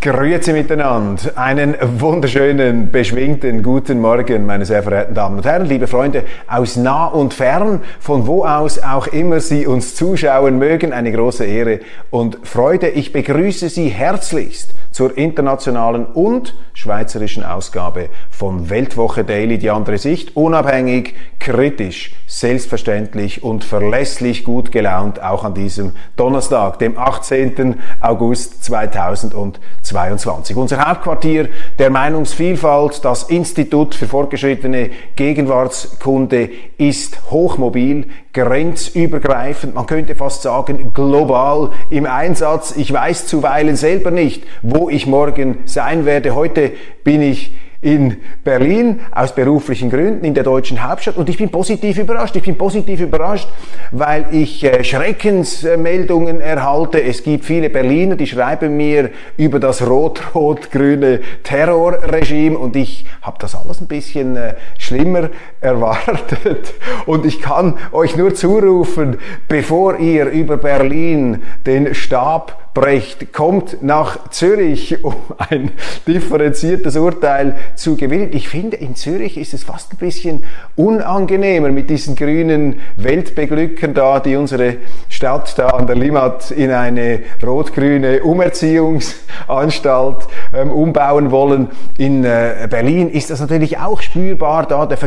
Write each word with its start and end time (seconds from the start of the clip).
Grüezi 0.00 0.52
miteinander. 0.52 1.32
Einen 1.34 1.74
wunderschönen, 1.98 2.92
beschwingten 2.92 3.64
guten 3.64 4.00
Morgen, 4.00 4.46
meine 4.46 4.64
sehr 4.64 4.82
verehrten 4.84 5.14
Damen 5.14 5.38
und 5.38 5.44
Herren, 5.44 5.66
liebe 5.66 5.88
Freunde 5.88 6.22
aus 6.46 6.76
nah 6.76 7.06
und 7.06 7.34
fern, 7.34 7.82
von 7.98 8.28
wo 8.28 8.44
aus 8.44 8.78
auch 8.78 9.08
immer 9.08 9.40
Sie 9.40 9.66
uns 9.66 9.96
zuschauen 9.96 10.58
mögen. 10.58 10.92
Eine 10.92 11.10
große 11.10 11.44
Ehre 11.44 11.80
und 12.10 12.38
Freude. 12.44 12.90
Ich 12.90 13.12
begrüße 13.12 13.68
Sie 13.68 13.88
herzlichst 13.88 14.72
zur 14.98 15.16
internationalen 15.16 16.06
und 16.06 16.56
schweizerischen 16.74 17.44
Ausgabe 17.44 18.08
von 18.32 18.68
Weltwoche 18.68 19.22
Daily, 19.22 19.56
die 19.56 19.70
andere 19.70 19.96
Sicht, 19.96 20.34
unabhängig, 20.34 21.14
kritisch, 21.38 22.16
selbstverständlich 22.26 23.44
und 23.44 23.62
verlässlich 23.62 24.42
gut 24.42 24.72
gelaunt, 24.72 25.22
auch 25.22 25.44
an 25.44 25.54
diesem 25.54 25.92
Donnerstag, 26.16 26.80
dem 26.80 26.98
18. 26.98 27.76
August 28.00 28.64
2022. 28.64 30.56
Unser 30.56 30.84
Hauptquartier 30.84 31.48
der 31.78 31.90
Meinungsvielfalt, 31.90 33.04
das 33.04 33.22
Institut 33.22 33.94
für 33.94 34.08
fortgeschrittene 34.08 34.90
Gegenwartskunde, 35.14 36.50
ist 36.76 37.30
hochmobil, 37.30 38.08
grenzübergreifend, 38.32 39.74
man 39.74 39.86
könnte 39.86 40.14
fast 40.14 40.42
sagen 40.42 40.92
global 40.92 41.70
im 41.90 42.06
Einsatz. 42.06 42.74
Ich 42.76 42.92
weiß 42.92 43.26
zuweilen 43.26 43.76
selber 43.76 44.10
nicht, 44.10 44.44
wo 44.62 44.88
ich 44.88 45.06
morgen 45.06 45.58
sein 45.64 46.04
werde. 46.04 46.34
Heute 46.34 46.72
bin 47.04 47.22
ich 47.22 47.52
in 47.80 48.16
Berlin 48.42 49.00
aus 49.12 49.34
beruflichen 49.34 49.88
Gründen 49.88 50.24
in 50.24 50.34
der 50.34 50.42
deutschen 50.42 50.82
Hauptstadt 50.82 51.16
und 51.16 51.28
ich 51.28 51.38
bin 51.38 51.48
positiv 51.50 51.98
überrascht. 51.98 52.34
Ich 52.34 52.42
bin 52.42 52.58
positiv 52.58 53.00
überrascht, 53.00 53.48
weil 53.92 54.26
ich 54.32 54.64
äh, 54.64 54.82
Schreckensmeldungen 54.82 56.40
erhalte. 56.40 57.00
Es 57.00 57.22
gibt 57.22 57.44
viele 57.44 57.70
Berliner, 57.70 58.16
die 58.16 58.26
schreiben 58.26 58.76
mir 58.76 59.10
über 59.36 59.60
das 59.60 59.86
rot-rot-grüne 59.86 61.20
Terrorregime 61.44 62.58
und 62.58 62.74
ich 62.74 63.04
habe 63.22 63.36
das 63.38 63.54
alles 63.54 63.80
ein 63.80 63.86
bisschen 63.86 64.36
äh, 64.36 64.54
schlimmer 64.76 65.30
erwartet 65.60 66.74
und 67.06 67.26
ich 67.26 67.40
kann 67.40 67.78
euch 67.92 68.16
nur 68.16 68.34
zurufen, 68.34 69.18
bevor 69.48 69.98
ihr 69.98 70.26
über 70.26 70.56
Berlin 70.56 71.42
den 71.66 71.94
Stab 71.94 72.68
Brecht 72.78 73.32
kommt 73.32 73.82
nach 73.82 74.30
Zürich, 74.30 75.02
um 75.02 75.16
ein 75.36 75.72
differenziertes 76.06 76.94
Urteil 76.94 77.56
zu 77.74 77.96
gewinnen. 77.96 78.28
Ich 78.32 78.48
finde, 78.48 78.76
in 78.76 78.94
Zürich 78.94 79.36
ist 79.36 79.52
es 79.52 79.64
fast 79.64 79.92
ein 79.92 79.96
bisschen 79.96 80.44
unangenehmer 80.76 81.70
mit 81.70 81.90
diesen 81.90 82.14
grünen 82.14 82.78
Weltbeglückern 82.96 83.94
da, 83.94 84.20
die 84.20 84.36
unsere 84.36 84.76
Stadt 85.08 85.58
da 85.58 85.70
an 85.70 85.88
der 85.88 85.96
Limmat 85.96 86.52
in 86.52 86.70
eine 86.70 87.22
rot-grüne 87.44 88.22
Umerziehungsanstalt 88.22 90.28
ähm, 90.54 90.70
umbauen 90.70 91.32
wollen. 91.32 91.70
In 91.96 92.22
äh, 92.22 92.68
Berlin 92.70 93.10
ist 93.10 93.30
das 93.30 93.40
natürlich 93.40 93.78
auch 93.78 94.00
spürbar, 94.00 94.66
da 94.66 94.86
der 94.86 94.98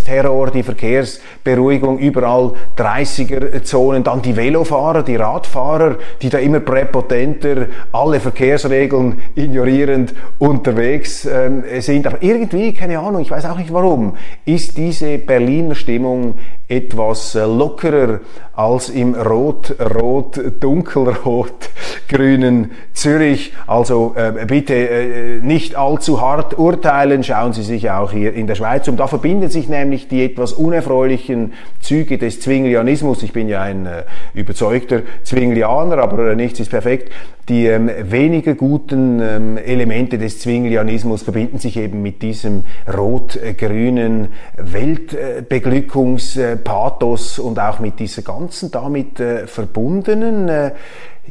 Verkehrsterror, 0.00 0.50
die 0.50 0.62
Verkehrsberuhigung, 0.62 1.98
überall 1.98 2.52
30er-Zonen, 2.76 4.02
dann 4.02 4.22
die 4.22 4.36
Velofahrer, 4.36 5.02
die 5.02 5.16
Radfahrer, 5.16 5.96
die 6.20 6.28
da 6.28 6.38
immer 6.38 6.60
präpotent 6.60 7.20
konsequenter, 7.30 7.66
alle 7.92 8.20
Verkehrsregeln 8.20 9.20
ignorierend 9.34 10.14
unterwegs 10.38 11.26
ähm, 11.26 11.64
sind. 11.80 12.06
Aber 12.06 12.22
irgendwie, 12.22 12.72
keine 12.72 12.98
Ahnung, 12.98 13.22
ich 13.22 13.30
weiß 13.30 13.44
auch 13.46 13.58
nicht 13.58 13.72
warum, 13.72 14.16
ist 14.44 14.76
diese 14.76 15.18
Berliner 15.18 15.74
Stimmung 15.74 16.34
etwas 16.68 17.34
äh, 17.34 17.44
lockerer 17.44 18.20
als 18.54 18.90
im 18.90 19.14
rot, 19.14 19.74
rot, 19.80 20.40
dunkelrot 20.60 21.70
grünen 22.08 22.72
Zürich. 22.92 23.52
Also 23.66 24.14
äh, 24.16 24.44
bitte 24.46 24.74
äh, 24.74 25.40
nicht 25.40 25.76
allzu 25.76 26.20
hart 26.20 26.58
urteilen. 26.58 27.24
Schauen 27.24 27.52
Sie 27.52 27.62
sich 27.62 27.90
auch 27.90 28.12
hier 28.12 28.34
in 28.34 28.46
der 28.46 28.54
Schweiz 28.54 28.86
um. 28.88 28.96
Da 28.96 29.06
verbinden 29.06 29.48
sich 29.48 29.68
nämlich 29.68 29.89
die 29.90 30.24
etwas 30.24 30.52
unerfreulichen 30.52 31.52
Züge 31.80 32.18
des 32.18 32.40
Zwinglianismus. 32.40 33.22
Ich 33.22 33.32
bin 33.32 33.48
ja 33.48 33.62
ein 33.62 33.86
äh, 33.86 34.02
überzeugter 34.34 35.00
Zwinglianer, 35.24 35.96
aber 35.98 36.32
äh, 36.32 36.36
nichts 36.36 36.60
ist 36.60 36.70
perfekt. 36.70 37.10
Die 37.48 37.66
ähm, 37.66 37.90
weniger 38.02 38.54
guten 38.54 39.20
ähm, 39.20 39.56
Elemente 39.56 40.18
des 40.18 40.40
Zwinglianismus 40.40 41.22
verbinden 41.22 41.58
sich 41.58 41.76
eben 41.76 42.02
mit 42.02 42.22
diesem 42.22 42.64
rot-grünen 42.92 44.28
Weltbeglückungspathos 44.56 47.38
und 47.40 47.58
auch 47.58 47.80
mit 47.80 47.98
dieser 47.98 48.22
ganzen 48.22 48.70
damit 48.70 49.18
äh, 49.18 49.48
verbundenen 49.48 50.48
äh, 50.48 50.70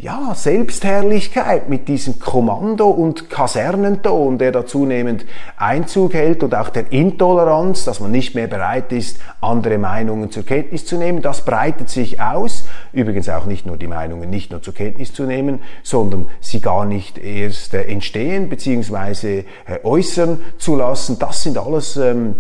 ja, 0.01 0.33
Selbstherrlichkeit 0.33 1.67
mit 1.67 1.89
diesem 1.89 2.19
Kommando- 2.19 2.89
und 2.89 3.29
Kasernenton, 3.29 4.37
der 4.37 4.53
da 4.53 4.65
zunehmend 4.65 5.25
Einzug 5.57 6.13
hält 6.13 6.41
und 6.41 6.55
auch 6.55 6.69
der 6.69 6.91
Intoleranz, 6.93 7.83
dass 7.83 7.99
man 7.99 8.11
nicht 8.11 8.33
mehr 8.33 8.47
bereit 8.47 8.93
ist, 8.93 9.19
andere 9.41 9.77
Meinungen 9.77 10.31
zur 10.31 10.45
Kenntnis 10.45 10.85
zu 10.85 10.95
nehmen, 10.95 11.21
das 11.21 11.43
breitet 11.43 11.89
sich 11.89 12.21
aus. 12.21 12.65
Übrigens 12.93 13.27
auch 13.27 13.45
nicht 13.45 13.65
nur 13.65 13.75
die 13.75 13.87
Meinungen 13.87 14.29
nicht 14.29 14.51
nur 14.51 14.61
zur 14.61 14.73
Kenntnis 14.73 15.13
zu 15.13 15.23
nehmen, 15.23 15.59
sondern 15.83 16.29
sie 16.39 16.61
gar 16.61 16.85
nicht 16.85 17.17
erst 17.17 17.73
äh, 17.73 17.83
entstehen 17.83 18.47
bzw. 18.47 19.39
Äh, 19.39 19.43
äußern 19.83 20.39
zu 20.57 20.77
lassen. 20.77 21.19
Das 21.19 21.43
sind 21.43 21.57
alles 21.57 21.97
ähm, 21.97 22.35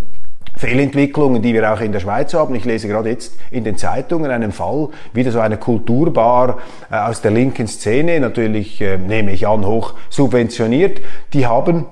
Fehlentwicklungen, 0.59 1.41
die 1.41 1.53
wir 1.53 1.71
auch 1.71 1.79
in 1.79 1.93
der 1.93 2.01
Schweiz 2.01 2.33
haben. 2.33 2.53
Ich 2.53 2.65
lese 2.65 2.89
gerade 2.89 3.09
jetzt 3.09 3.33
in 3.49 3.63
den 3.63 3.77
Zeitungen 3.77 4.29
einen 4.29 4.51
Fall, 4.51 4.89
wieder 5.13 5.31
so 5.31 5.39
eine 5.39 5.55
Kulturbar 5.55 6.57
äh, 6.91 6.97
aus 6.97 7.21
der 7.21 7.31
linken 7.31 7.65
Szene, 7.65 8.19
natürlich 8.19 8.81
äh, 8.81 8.97
nehme 8.97 9.31
ich 9.31 9.47
an, 9.47 9.65
hoch 9.65 9.93
subventioniert. 10.09 10.99
Die 11.31 11.47
haben 11.47 11.85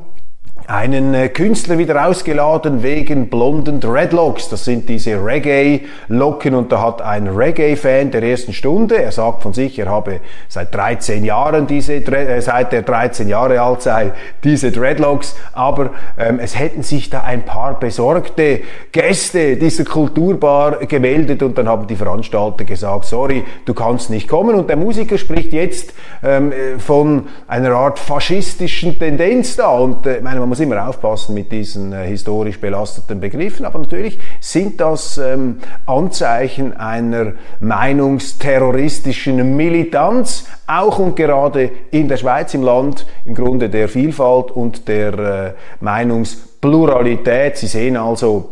einen 0.68 1.14
äh, 1.14 1.30
Künstler 1.30 1.78
wieder 1.78 2.06
ausgeladen 2.06 2.84
wegen 2.84 3.30
blonden 3.30 3.80
Dreadlocks. 3.80 4.50
Das 4.50 4.66
sind 4.66 4.90
diese 4.90 5.24
Reggae-Locken 5.24 6.54
und 6.54 6.74
da 6.74 6.82
hat 6.82 7.02
ein 7.02 7.28
Reggae-Fan 7.28 8.12
der 8.12 8.22
ersten 8.22 8.52
Stunde, 8.52 9.02
er 9.02 9.14
sagt 9.14 9.44
von 9.44 9.54
sich, 9.54 9.80
er 9.80 9.88
habe 9.90 10.20
seit 10.50 10.76
13 10.76 11.24
Jahren 11.24 11.68
diese, 11.68 11.96
äh, 11.96 12.42
seit 12.42 12.74
er 12.74 12.82
13 12.82 13.30
Jahre 13.30 13.62
alt 13.62 13.82
sei, 13.82 14.12
diese 14.44 14.72
Dreadlocks, 14.72 15.38
aber 15.54 15.92
ähm, 16.18 16.40
es 16.40 16.60
hätten 16.60 16.84
sich 16.84 17.10
da 17.10 17.22
ein 17.22 17.46
paar 17.46 17.80
besorgte 17.80 18.60
Gäste 18.92 19.56
dieser 19.56 19.86
Kulturbar 19.86 20.86
gemeldet 20.86 21.44
und 21.44 21.58
dann 21.58 21.70
haben 21.70 21.88
die 21.88 21.96
Veranstalter 21.96 22.66
gesagt, 22.66 23.06
sorry, 23.06 23.46
du 23.66 23.74
kannst 23.74 24.10
nicht 24.10 24.28
kommen. 24.28 24.56
Und 24.56 24.70
der 24.70 24.76
Musiker 24.76 25.18
spricht 25.18 25.54
jetzt 25.54 25.94
ähm, 26.24 26.52
äh, 26.52 26.78
von 26.78 27.28
einer 27.48 27.72
Art 27.72 28.00
faschistischen 28.00 29.00
Tendenz 29.00 29.56
da. 29.56 29.70
Und 29.70 30.06
äh, 30.06 30.20
meine, 30.22 30.40
man 30.40 30.50
muss 30.50 30.57
immer 30.60 30.88
aufpassen 30.88 31.34
mit 31.34 31.52
diesen 31.52 31.94
äh, 31.94 32.08
historisch 32.08 32.60
belasteten 32.60 33.20
Begriffen, 33.20 33.66
aber 33.66 33.80
natürlich 33.80 34.20
sind 34.40 34.80
das 34.80 35.18
ähm, 35.18 35.60
Anzeichen 35.86 36.76
einer 36.78 37.34
meinungsterroristischen 37.60 39.56
Militanz, 39.56 40.46
auch 40.68 41.00
und 41.00 41.16
gerade 41.16 41.72
in 41.92 42.08
der 42.08 42.18
Schweiz, 42.18 42.54
im 42.54 42.64
Land 42.64 43.06
im 43.26 43.36
Grunde 43.36 43.70
der 43.70 43.88
Vielfalt 43.90 44.52
und 44.52 44.88
der 44.88 45.14
äh, 45.20 45.54
Meinungspluralität. 45.80 47.58
Sie 47.58 47.68
sehen 47.68 47.98
also, 47.98 48.50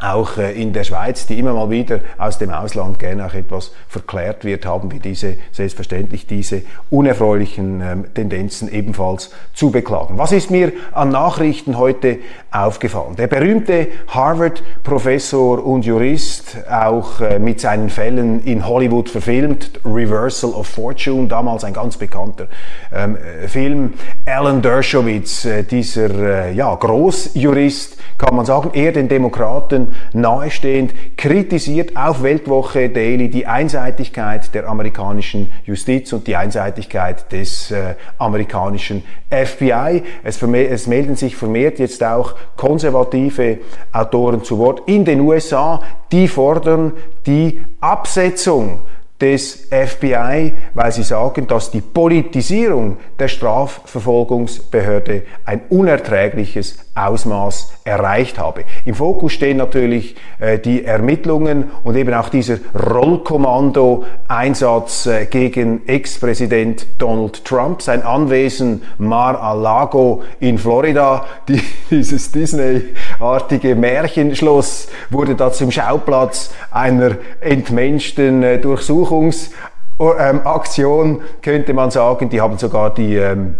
auch 0.00 0.38
äh, 0.38 0.52
in 0.52 0.72
der 0.72 0.84
Schweiz, 0.84 1.26
die 1.26 1.38
immer 1.38 1.52
mal 1.52 1.70
wieder 1.70 2.00
aus 2.18 2.38
dem 2.38 2.50
Ausland 2.50 3.00
gerne 3.00 3.26
auch 3.26 3.34
etwas 3.34 3.72
verklärt 3.88 4.44
wird, 4.44 4.64
haben 4.64 4.92
wir 4.92 5.00
diese, 5.00 5.38
selbstverständlich 5.50 6.26
diese 6.26 6.62
unerfreulichen 6.88 7.80
ähm, 7.80 8.14
Tendenzen 8.14 8.72
ebenfalls 8.72 9.32
zu 9.54 9.72
beklagen. 9.72 10.16
Was 10.16 10.30
ist 10.30 10.52
mir 10.52 10.72
an 10.92 11.08
Nachrichten 11.08 11.78
heute 11.78 12.18
aufgefallen? 12.52 13.16
Der 13.16 13.26
berühmte 13.26 13.88
Harvard-Professor 14.06 15.64
und 15.64 15.84
Jurist, 15.84 16.58
auch 16.70 17.20
äh, 17.20 17.40
mit 17.40 17.60
seinen 17.60 17.90
Fällen 17.90 18.44
in 18.44 18.68
Hollywood 18.68 19.08
verfilmt, 19.08 19.80
Reversal 19.84 20.50
of 20.50 20.68
Fortune, 20.68 21.26
damals 21.26 21.64
ein 21.64 21.72
ganz 21.72 21.96
bekannter 21.96 22.46
ähm, 22.94 23.16
äh, 23.16 23.48
Film, 23.48 23.94
Alan 24.26 24.62
Dershowitz, 24.62 25.48
dieser 25.70 26.50
ja, 26.50 26.74
Großjurist, 26.74 27.96
kann 28.16 28.36
man 28.36 28.44
sagen, 28.44 28.70
er 28.74 28.92
den 28.92 29.08
Demokraten 29.08 29.87
Nahestehend, 30.12 30.94
kritisiert 31.16 31.96
auf 31.96 32.22
Weltwoche 32.22 32.88
Daily 32.88 33.28
die 33.28 33.46
Einseitigkeit 33.46 34.54
der 34.54 34.68
amerikanischen 34.68 35.52
Justiz 35.64 36.12
und 36.12 36.26
die 36.26 36.36
Einseitigkeit 36.36 37.30
des 37.32 37.70
äh, 37.70 37.94
amerikanischen 38.18 39.02
FBI. 39.30 40.02
Es, 40.22 40.42
es 40.42 40.86
melden 40.86 41.16
sich 41.16 41.36
vermehrt 41.36 41.78
jetzt 41.78 42.02
auch 42.02 42.34
konservative 42.56 43.58
Autoren 43.92 44.42
zu 44.42 44.58
Wort 44.58 44.82
in 44.86 45.04
den 45.04 45.20
USA, 45.20 45.82
die 46.12 46.28
fordern 46.28 46.92
die 47.26 47.60
Absetzung 47.80 48.80
des 49.20 49.68
FBI, 49.70 50.52
weil 50.74 50.92
sie 50.92 51.02
sagen, 51.02 51.46
dass 51.48 51.70
die 51.70 51.80
Politisierung 51.80 52.98
der 53.18 53.28
Strafverfolgungsbehörde 53.28 55.22
ein 55.44 55.62
unerträgliches 55.70 56.87
Ausmaß 57.06 57.72
erreicht 57.84 58.38
habe. 58.38 58.64
Im 58.84 58.94
Fokus 58.94 59.32
stehen 59.32 59.56
natürlich 59.56 60.16
äh, 60.38 60.58
die 60.58 60.84
Ermittlungen 60.84 61.70
und 61.84 61.96
eben 61.96 62.12
auch 62.14 62.28
dieser 62.28 62.58
Rollkommando-Einsatz 62.74 65.06
äh, 65.06 65.24
gegen 65.26 65.86
Ex-Präsident 65.86 66.86
Donald 66.98 67.44
Trump. 67.44 67.82
Sein 67.82 68.02
Anwesen 68.02 68.82
Mar-a-Lago 68.98 70.22
in 70.40 70.58
Florida, 70.58 71.24
die, 71.48 71.62
dieses 71.90 72.32
Disney-artige 72.32 73.74
Märchenschloss, 73.74 74.88
wurde 75.10 75.34
da 75.34 75.52
zum 75.52 75.70
Schauplatz 75.70 76.50
einer 76.70 77.16
entmenschten 77.40 78.42
äh, 78.42 78.58
Durchsuchungsaktion, 78.58 81.20
könnte 81.42 81.74
man 81.74 81.90
sagen. 81.90 82.28
Die 82.28 82.40
haben 82.40 82.58
sogar 82.58 82.92
die 82.92 83.16
ähm, 83.16 83.54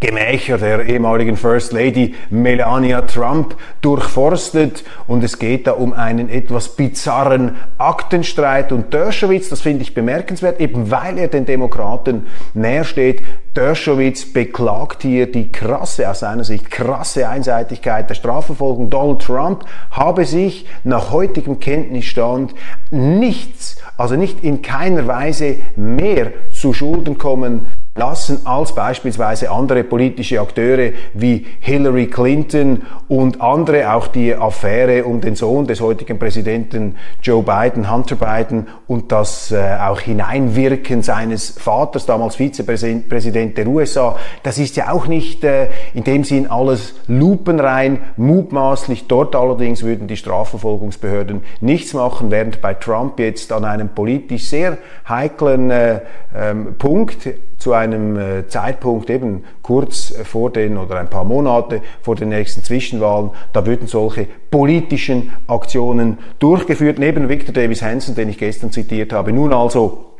Gemächer 0.00 0.56
der 0.56 0.86
ehemaligen 0.86 1.36
First 1.36 1.72
Lady 1.72 2.14
Melania 2.30 3.02
Trump 3.02 3.54
durchforstet 3.82 4.82
und 5.06 5.22
es 5.22 5.38
geht 5.38 5.66
da 5.66 5.72
um 5.72 5.92
einen 5.92 6.30
etwas 6.30 6.74
bizarren 6.74 7.56
Aktenstreit 7.76 8.72
und 8.72 8.94
Dershowitz, 8.94 9.50
das 9.50 9.60
finde 9.60 9.82
ich 9.82 9.92
bemerkenswert, 9.92 10.58
eben 10.58 10.90
weil 10.90 11.18
er 11.18 11.28
den 11.28 11.44
Demokraten 11.44 12.28
näher 12.54 12.84
steht. 12.84 13.22
Dershowitz 13.54 14.32
beklagt 14.32 15.02
hier 15.02 15.30
die 15.30 15.52
krasse, 15.52 16.08
aus 16.08 16.20
seiner 16.20 16.44
Sicht 16.44 16.70
krasse 16.70 17.28
Einseitigkeit 17.28 18.08
der 18.08 18.14
Strafverfolgung. 18.14 18.88
Donald 18.88 19.20
Trump 19.20 19.66
habe 19.90 20.24
sich 20.24 20.64
nach 20.82 21.12
heutigem 21.12 21.60
Kenntnisstand 21.60 22.54
nichts, 22.90 23.76
also 23.98 24.16
nicht 24.16 24.42
in 24.42 24.62
keiner 24.62 25.06
Weise 25.06 25.56
mehr 25.76 26.32
zu 26.52 26.72
Schulden 26.72 27.18
kommen 27.18 27.66
lassen 27.96 28.46
als 28.46 28.72
beispielsweise 28.72 29.50
andere 29.50 29.82
politische 29.82 30.40
Akteure 30.40 30.92
wie 31.12 31.44
Hillary 31.58 32.06
Clinton 32.06 32.82
und 33.08 33.40
andere, 33.40 33.92
auch 33.92 34.06
die 34.06 34.32
Affäre 34.32 35.04
um 35.04 35.20
den 35.20 35.34
Sohn 35.34 35.66
des 35.66 35.80
heutigen 35.80 36.16
Präsidenten 36.16 36.96
Joe 37.20 37.42
Biden, 37.42 37.92
Hunter 37.92 38.14
Biden 38.14 38.68
und 38.86 39.10
das 39.10 39.50
äh, 39.50 39.76
auch 39.80 40.00
Hineinwirken 40.00 41.02
seines 41.02 41.50
Vaters, 41.50 42.06
damals 42.06 42.36
Vizepräsident 42.36 43.58
der 43.58 43.66
USA, 43.66 44.16
das 44.44 44.58
ist 44.58 44.76
ja 44.76 44.92
auch 44.92 45.08
nicht 45.08 45.42
äh, 45.42 45.68
in 45.92 46.04
dem 46.04 46.22
Sinn 46.22 46.48
alles 46.48 46.94
lupenrein, 47.08 47.98
mutmaßlich. 48.16 49.08
Dort 49.08 49.34
allerdings 49.34 49.82
würden 49.82 50.06
die 50.06 50.16
Strafverfolgungsbehörden 50.16 51.42
nichts 51.60 51.92
machen, 51.92 52.30
während 52.30 52.60
bei 52.60 52.74
Trump 52.74 53.18
jetzt 53.18 53.50
an 53.50 53.64
einem 53.64 53.88
politisch 53.88 54.46
sehr 54.46 54.78
heiklen 55.08 55.72
äh, 55.72 56.02
ähm, 56.32 56.76
Punkt 56.78 57.26
zu 57.60 57.74
einem 57.74 58.16
äh, 58.16 58.48
Zeitpunkt 58.48 59.10
eben 59.10 59.44
kurz 59.62 60.12
vor 60.24 60.50
den 60.50 60.76
oder 60.76 60.98
ein 60.98 61.08
paar 61.08 61.24
Monate 61.24 61.82
vor 62.02 62.16
den 62.16 62.30
nächsten 62.30 62.64
Zwischenwahlen, 62.64 63.30
da 63.52 63.64
würden 63.66 63.86
solche 63.86 64.26
politischen 64.50 65.32
Aktionen 65.46 66.18
durchgeführt, 66.38 66.98
neben 66.98 67.28
Victor 67.28 67.54
Davis 67.54 67.82
Hansen, 67.82 68.14
den 68.14 68.30
ich 68.30 68.38
gestern 68.38 68.72
zitiert 68.72 69.12
habe. 69.12 69.32
Nun 69.32 69.52
also 69.52 70.10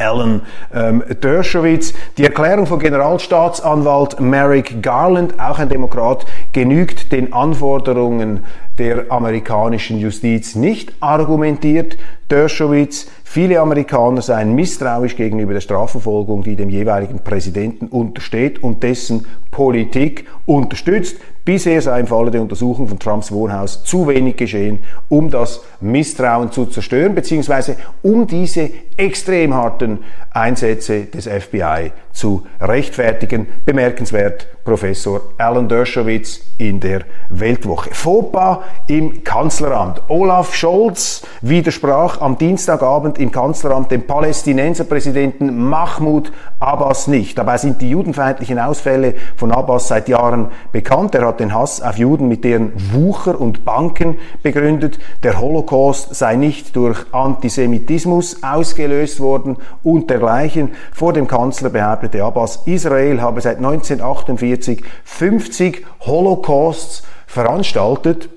Alan 0.00 0.42
ähm, 0.74 1.04
Dershowitz. 1.22 1.92
Die 2.16 2.24
Erklärung 2.24 2.66
von 2.66 2.78
Generalstaatsanwalt 2.78 4.18
Merrick 4.18 4.82
Garland, 4.82 5.38
auch 5.38 5.58
ein 5.58 5.68
Demokrat, 5.68 6.26
genügt 6.52 7.12
den 7.12 7.32
Anforderungen 7.32 8.44
der 8.78 9.12
amerikanischen 9.12 9.98
Justiz 9.98 10.54
nicht, 10.54 10.94
argumentiert 11.00 11.98
Dershowitz. 12.30 13.10
Viele 13.32 13.60
Amerikaner 13.60 14.22
seien 14.22 14.56
misstrauisch 14.56 15.14
gegenüber 15.14 15.52
der 15.52 15.60
Strafverfolgung, 15.60 16.42
die 16.42 16.56
dem 16.56 16.68
jeweiligen 16.68 17.20
Präsidenten 17.20 17.86
untersteht 17.86 18.60
und 18.60 18.82
dessen 18.82 19.24
Politik 19.52 20.26
unterstützt. 20.46 21.18
Bisher 21.44 21.80
sei 21.80 22.00
im 22.00 22.08
Falle 22.08 22.32
der 22.32 22.42
Untersuchung 22.42 22.88
von 22.88 22.98
Trumps 22.98 23.30
Wohnhaus 23.30 23.84
zu 23.84 24.08
wenig 24.08 24.36
geschehen, 24.36 24.80
um 25.08 25.30
das 25.30 25.62
Misstrauen 25.80 26.50
zu 26.50 26.66
zerstören, 26.66 27.14
beziehungsweise 27.14 27.76
um 28.02 28.26
diese 28.26 28.68
extrem 28.96 29.54
harten 29.54 30.00
Einsätze 30.32 31.04
des 31.04 31.28
FBI 31.28 31.92
zu 32.10 32.44
rechtfertigen. 32.60 33.46
Bemerkenswert 33.64 34.48
Professor 34.64 35.22
Alan 35.38 35.68
Dershowitz 35.68 36.40
in 36.58 36.80
der 36.80 37.02
Weltwoche. 37.30 37.90
FOPA 37.92 38.62
im 38.86 39.24
Kanzleramt. 39.24 40.02
Olaf 40.08 40.54
Scholz 40.54 41.22
widersprach 41.40 42.20
am 42.20 42.36
Dienstagabend 42.36 43.18
im 43.18 43.32
Kanzleramt 43.32 43.90
dem 43.90 44.06
Palästinenserpräsidenten 44.06 45.68
Mahmoud 45.68 46.32
Abbas 46.58 47.06
nicht. 47.06 47.38
Dabei 47.38 47.56
sind 47.56 47.80
die 47.80 47.90
judenfeindlichen 47.90 48.58
Ausfälle 48.58 49.14
von 49.36 49.50
Abbas 49.50 49.88
seit 49.88 50.08
Jahren 50.08 50.48
bekannt. 50.72 51.14
Er 51.14 51.26
hat 51.26 51.40
den 51.40 51.54
Hass 51.54 51.80
auf 51.80 51.96
Juden 51.96 52.28
mit 52.28 52.44
deren 52.44 52.72
Wucher 52.92 53.40
und 53.40 53.64
Banken 53.64 54.18
begründet. 54.42 54.98
Der 55.22 55.40
Holocaust 55.40 56.14
sei 56.14 56.36
nicht 56.36 56.76
durch 56.76 56.98
Antisemitismus 57.12 58.42
ausgelöst 58.42 59.20
worden 59.20 59.56
und 59.82 60.10
dergleichen. 60.10 60.72
Vor 60.92 61.14
dem 61.14 61.26
Kanzler 61.26 61.70
behauptete 61.70 62.22
Abbas, 62.22 62.60
Israel 62.66 63.22
habe 63.22 63.40
seit 63.40 63.56
1948 63.56 64.49
50 65.04 65.84
Holocausts 66.00 67.02
veranstaltet 67.26 68.28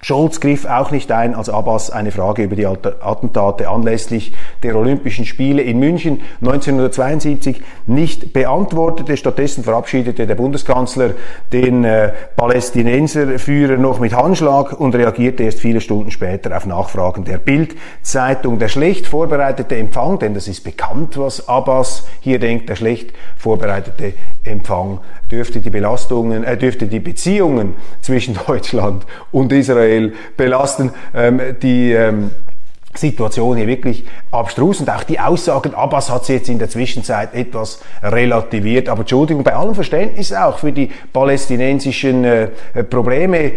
Scholz 0.00 0.38
griff 0.38 0.64
auch 0.64 0.92
nicht 0.92 1.10
ein, 1.10 1.34
als 1.34 1.48
Abbas 1.48 1.90
eine 1.90 2.12
Frage 2.12 2.44
über 2.44 2.54
die 2.54 2.66
Attentate 2.66 3.68
anlässlich 3.68 4.32
der 4.62 4.76
Olympischen 4.76 5.24
Spiele 5.24 5.60
in 5.62 5.80
München 5.80 6.20
1972 6.40 7.60
nicht 7.86 8.32
beantwortete. 8.32 9.16
Stattdessen 9.16 9.64
verabschiedete 9.64 10.28
der 10.28 10.36
Bundeskanzler 10.36 11.10
den 11.52 11.84
äh, 11.84 12.12
Palästinenserführer 12.36 13.76
noch 13.76 13.98
mit 13.98 14.14
Handschlag 14.14 14.78
und 14.78 14.94
reagierte 14.94 15.42
erst 15.42 15.58
viele 15.58 15.80
Stunden 15.80 16.12
später 16.12 16.56
auf 16.56 16.64
Nachfragen 16.64 17.24
der 17.24 17.38
Bild-Zeitung. 17.38 18.60
Der 18.60 18.68
schlecht 18.68 19.08
vorbereitete 19.08 19.76
Empfang, 19.76 20.20
denn 20.20 20.32
das 20.32 20.46
ist 20.46 20.62
bekannt, 20.62 21.18
was 21.18 21.48
Abbas 21.48 22.06
hier 22.20 22.38
denkt, 22.38 22.68
der 22.68 22.76
schlecht 22.76 23.12
vorbereitete 23.36 24.14
Empfang 24.48 25.00
dürfte 25.30 25.60
die 25.60 25.70
Belastungen, 25.70 26.44
äh, 26.44 26.56
dürfte 26.56 26.86
die 26.86 27.00
Beziehungen 27.00 27.74
zwischen 28.00 28.38
Deutschland 28.46 29.04
und 29.32 29.52
Israel 29.52 30.12
belasten. 30.36 30.90
Ähm, 31.14 31.40
die 31.62 31.92
ähm, 31.92 32.30
Situation 32.98 33.56
hier 33.56 33.66
wirklich 33.66 34.04
abstrus 34.30 34.80
und 34.80 34.90
auch 34.90 35.04
die 35.04 35.20
Aussagen, 35.20 35.74
Abbas 35.74 36.10
hat 36.10 36.24
sie 36.24 36.34
jetzt 36.34 36.48
in 36.48 36.58
der 36.58 36.68
Zwischenzeit 36.68 37.34
etwas 37.34 37.80
relativiert, 38.02 38.88
aber 38.88 39.00
Entschuldigung, 39.00 39.44
bei 39.44 39.54
allem 39.54 39.74
Verständnis 39.74 40.32
auch 40.32 40.58
für 40.58 40.72
die 40.72 40.90
palästinensischen 41.12 42.24
äh, 42.24 42.48
Probleme, 42.88 43.38
äh, 43.38 43.52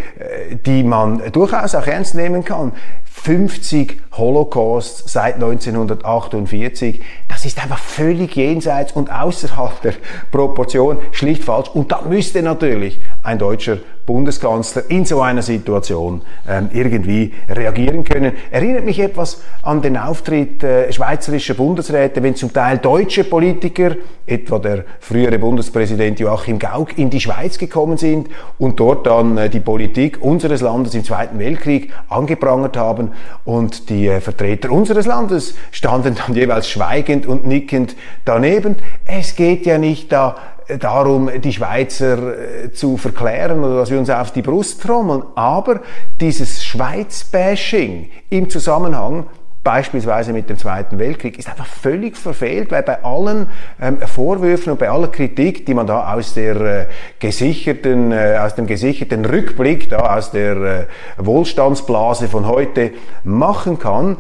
die 0.66 0.84
man 0.84 1.22
durchaus 1.32 1.76
auch 1.76 1.88
ernst 1.88 2.16
nehmen 2.16 2.46
kann. 2.46 2.74
50 3.14 4.02
Holocausts 4.14 5.12
seit 5.12 5.36
1948. 5.36 7.02
Das 7.28 7.46
ist 7.46 7.62
einfach 7.62 7.78
völlig 7.78 8.36
jenseits 8.36 8.94
und 8.94 9.12
außerhalb 9.12 9.82
der 9.82 9.94
Proportion, 10.32 10.98
schlicht 11.12 11.44
falsch. 11.44 11.70
Und 11.70 11.92
da 11.92 12.02
müsste 12.02 12.42
natürlich 12.42 13.00
ein 13.22 13.38
deutscher 13.38 13.78
Bundeskanzler 14.06 14.84
in 14.90 15.06
so 15.06 15.22
einer 15.22 15.42
Situation 15.42 16.22
ähm, 16.50 16.70
irgendwie 16.74 17.34
reagieren 17.48 18.04
können. 18.04 18.34
Erinnert 18.50 18.86
mich 18.86 19.00
etwas 19.00 19.42
an 19.62 19.82
den 19.82 19.96
Auftritt 19.96 20.64
äh, 20.64 20.92
schweizerischer 20.92 21.54
Bundesräte, 21.54 22.24
wenn 22.24 22.36
zum 22.36 22.52
Teil 22.52 22.80
deutsche 22.80 23.24
Politiker, 23.24 23.96
etwa 24.26 24.60
der 24.60 24.86
frühere 25.00 25.40
Bundespräsident 25.40 26.20
Joachim 26.20 26.60
Gauck, 26.60 26.98
in 26.98 27.10
die 27.10 27.20
Schweiz 27.20 27.58
gekommen 27.58 27.98
sind 27.98 28.30
und 28.58 28.80
dort 28.80 29.06
dann 29.08 29.38
äh, 29.38 29.50
die 29.50 29.60
Politik 29.60 30.22
unseres 30.22 30.62
Landes 30.62 30.94
im 30.96 31.04
Zweiten 31.04 31.40
Weltkrieg 31.40 31.94
angeprangert 32.10 32.78
haben 32.78 33.01
und 33.46 33.90
die 33.90 34.08
äh, 34.08 34.22
Vertreter 34.22 34.72
unseres 34.72 35.06
Landes 35.06 35.56
standen 35.72 36.16
dann 36.16 36.36
jeweils 36.36 36.70
schweigend 36.70 37.26
und 37.26 37.46
nickend 37.46 37.96
daneben. 38.26 38.78
Es 39.06 39.36
geht 39.36 39.66
ja 39.66 39.78
nicht 39.78 40.12
da 40.12 40.36
darum, 40.80 41.30
die 41.42 41.54
Schweizer 41.54 42.64
äh, 42.64 42.72
zu 42.72 42.98
verklären 42.98 43.64
oder 43.64 43.78
dass 43.78 43.92
wir 43.92 44.00
uns 44.00 44.10
auf 44.10 44.32
die 44.32 44.42
Brust 44.42 44.82
trommeln. 44.82 45.24
Aber 45.36 45.82
dieses 46.20 46.64
Schweiz-Bashing 46.64 48.10
im 48.30 48.50
Zusammenhang 48.50 49.26
beispielsweise 49.64 50.34
mit 50.34 50.50
dem 50.50 50.58
Zweiten 50.58 50.98
Weltkrieg, 50.98 51.38
ist 51.38 51.50
einfach 51.50 51.68
völlig 51.68 52.18
verfehlt, 52.18 52.72
weil 52.72 52.84
bei 52.84 53.04
allen 53.04 53.48
ähm, 53.80 54.00
Vorwürfen 54.00 54.72
und 54.72 54.80
bei 54.80 54.90
aller 54.90 55.10
Kritik, 55.10 55.66
die 55.66 55.74
man 55.74 55.86
da 55.86 56.14
aus 56.14 56.34
der 56.34 56.56
äh, 56.56 56.86
gesicherten, 57.20 58.12
äh, 58.12 58.40
aus 58.42 58.56
dem 58.56 58.66
gesicherten 58.66 59.26
Rückblick, 59.26 59.90
da 59.90 60.18
aus 60.18 60.32
der 60.32 60.56
äh, 60.58 60.86
Wohlstandsblase 61.18 62.28
von 62.28 62.48
heute 62.48 62.92
machen 63.24 63.78
kann, 63.78 64.18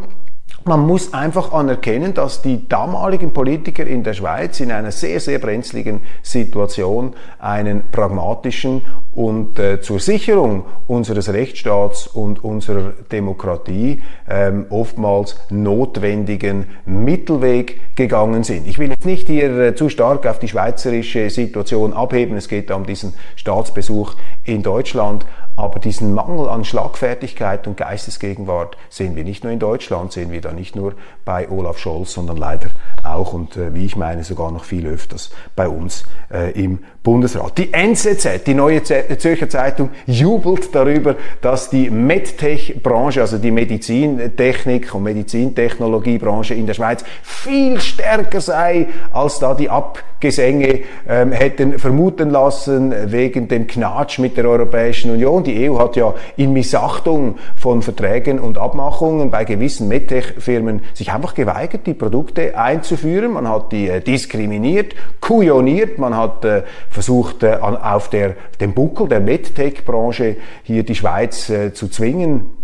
man 0.65 0.81
muss 0.81 1.13
einfach 1.13 1.53
anerkennen, 1.53 2.13
dass 2.13 2.41
die 2.41 2.67
damaligen 2.67 3.31
Politiker 3.31 3.85
in 3.85 4.03
der 4.03 4.13
Schweiz 4.13 4.59
in 4.59 4.71
einer 4.71 4.91
sehr, 4.91 5.19
sehr 5.19 5.39
brenzligen 5.39 6.01
Situation 6.21 7.13
einen 7.39 7.83
pragmatischen 7.91 8.81
und 9.13 9.59
äh, 9.59 9.81
zur 9.81 9.99
Sicherung 9.99 10.65
unseres 10.87 11.31
Rechtsstaats 11.33 12.07
und 12.07 12.43
unserer 12.43 12.93
Demokratie 13.11 14.01
ähm, 14.29 14.65
oftmals 14.69 15.37
notwendigen 15.49 16.65
Mittelweg 16.85 17.95
gegangen 17.95 18.43
sind. 18.43 18.67
Ich 18.67 18.79
will 18.79 18.89
jetzt 18.89 19.05
nicht 19.05 19.27
hier 19.27 19.57
äh, 19.57 19.75
zu 19.75 19.89
stark 19.89 20.25
auf 20.25 20.39
die 20.39 20.47
schweizerische 20.47 21.29
Situation 21.29 21.93
abheben. 21.93 22.37
Es 22.37 22.47
geht 22.47 22.71
um 22.71 22.85
diesen 22.85 23.13
Staatsbesuch 23.35 24.15
in 24.43 24.63
Deutschland. 24.63 25.25
Aber 25.61 25.79
diesen 25.79 26.15
Mangel 26.15 26.49
an 26.49 26.65
Schlagfertigkeit 26.65 27.67
und 27.67 27.77
Geistesgegenwart 27.77 28.77
sehen 28.89 29.15
wir 29.15 29.23
nicht 29.23 29.43
nur 29.43 29.53
in 29.53 29.59
Deutschland, 29.59 30.11
sehen 30.11 30.31
wir 30.31 30.41
da 30.41 30.53
nicht 30.53 30.75
nur 30.75 30.93
bei 31.23 31.47
Olaf 31.51 31.77
Scholz, 31.77 32.13
sondern 32.13 32.37
leider 32.37 32.69
auch 33.03 33.33
und 33.33 33.57
äh, 33.57 33.73
wie 33.75 33.85
ich 33.85 33.95
meine 33.95 34.23
sogar 34.23 34.51
noch 34.51 34.63
viel 34.63 34.87
öfters 34.87 35.29
bei 35.55 35.67
uns 35.67 36.03
äh, 36.33 36.51
im 36.59 36.79
Bundesrat. 37.03 37.57
Die 37.57 37.73
NZZ, 37.73 38.43
die 38.45 38.53
neue 38.53 38.83
Zürcher 38.83 39.49
Zeitung, 39.49 39.89
jubelt 40.05 40.73
darüber, 40.73 41.15
dass 41.41 41.69
die 41.69 41.89
MedTech-Branche, 41.89 43.21
also 43.21 43.37
die 43.37 43.51
Medizintechnik 43.51 44.93
und 44.93 45.03
Medizintechnologiebranche 45.03 46.53
in 46.53 46.67
der 46.67 46.75
Schweiz 46.75 47.03
viel 47.23 47.79
stärker 47.81 48.41
sei, 48.41 48.87
als 49.13 49.39
da 49.39 49.55
die 49.55 49.69
Abgesänge 49.69 50.81
ähm, 51.07 51.31
hätten 51.31 51.79
vermuten 51.79 52.29
lassen 52.29 52.93
wegen 53.11 53.47
dem 53.47 53.65
Knatsch 53.65 54.19
mit 54.19 54.37
der 54.37 54.45
Europäischen 54.45 55.11
Union. 55.11 55.43
Die 55.43 55.50
EU 55.51 55.79
hat 55.79 55.95
ja 55.95 56.13
in 56.37 56.53
Missachtung 56.53 57.35
von 57.55 57.81
Verträgen 57.81 58.39
und 58.39 58.57
Abmachungen 58.57 59.31
bei 59.31 59.43
gewissen 59.43 59.87
MedTech-Firmen 59.87 60.81
sich 60.93 61.11
einfach 61.11 61.33
geweigert, 61.33 61.85
die 61.85 61.93
Produkte 61.93 62.57
einzuführen. 62.57 63.33
Man 63.33 63.47
hat 63.47 63.71
die 63.71 63.89
äh, 63.89 64.01
diskriminiert, 64.01 64.95
kujoniert, 65.19 65.97
man 65.97 66.15
hat 66.15 66.45
äh, 66.45 66.63
versucht, 66.89 67.43
äh, 67.43 67.57
auf 67.61 68.09
der, 68.09 68.35
dem 68.59 68.73
Buckel 68.73 69.07
der 69.07 69.19
MedTech-Branche 69.19 70.37
hier 70.63 70.83
die 70.83 70.95
Schweiz 70.95 71.51
zu 71.73 71.87
zwingen, 71.87 72.60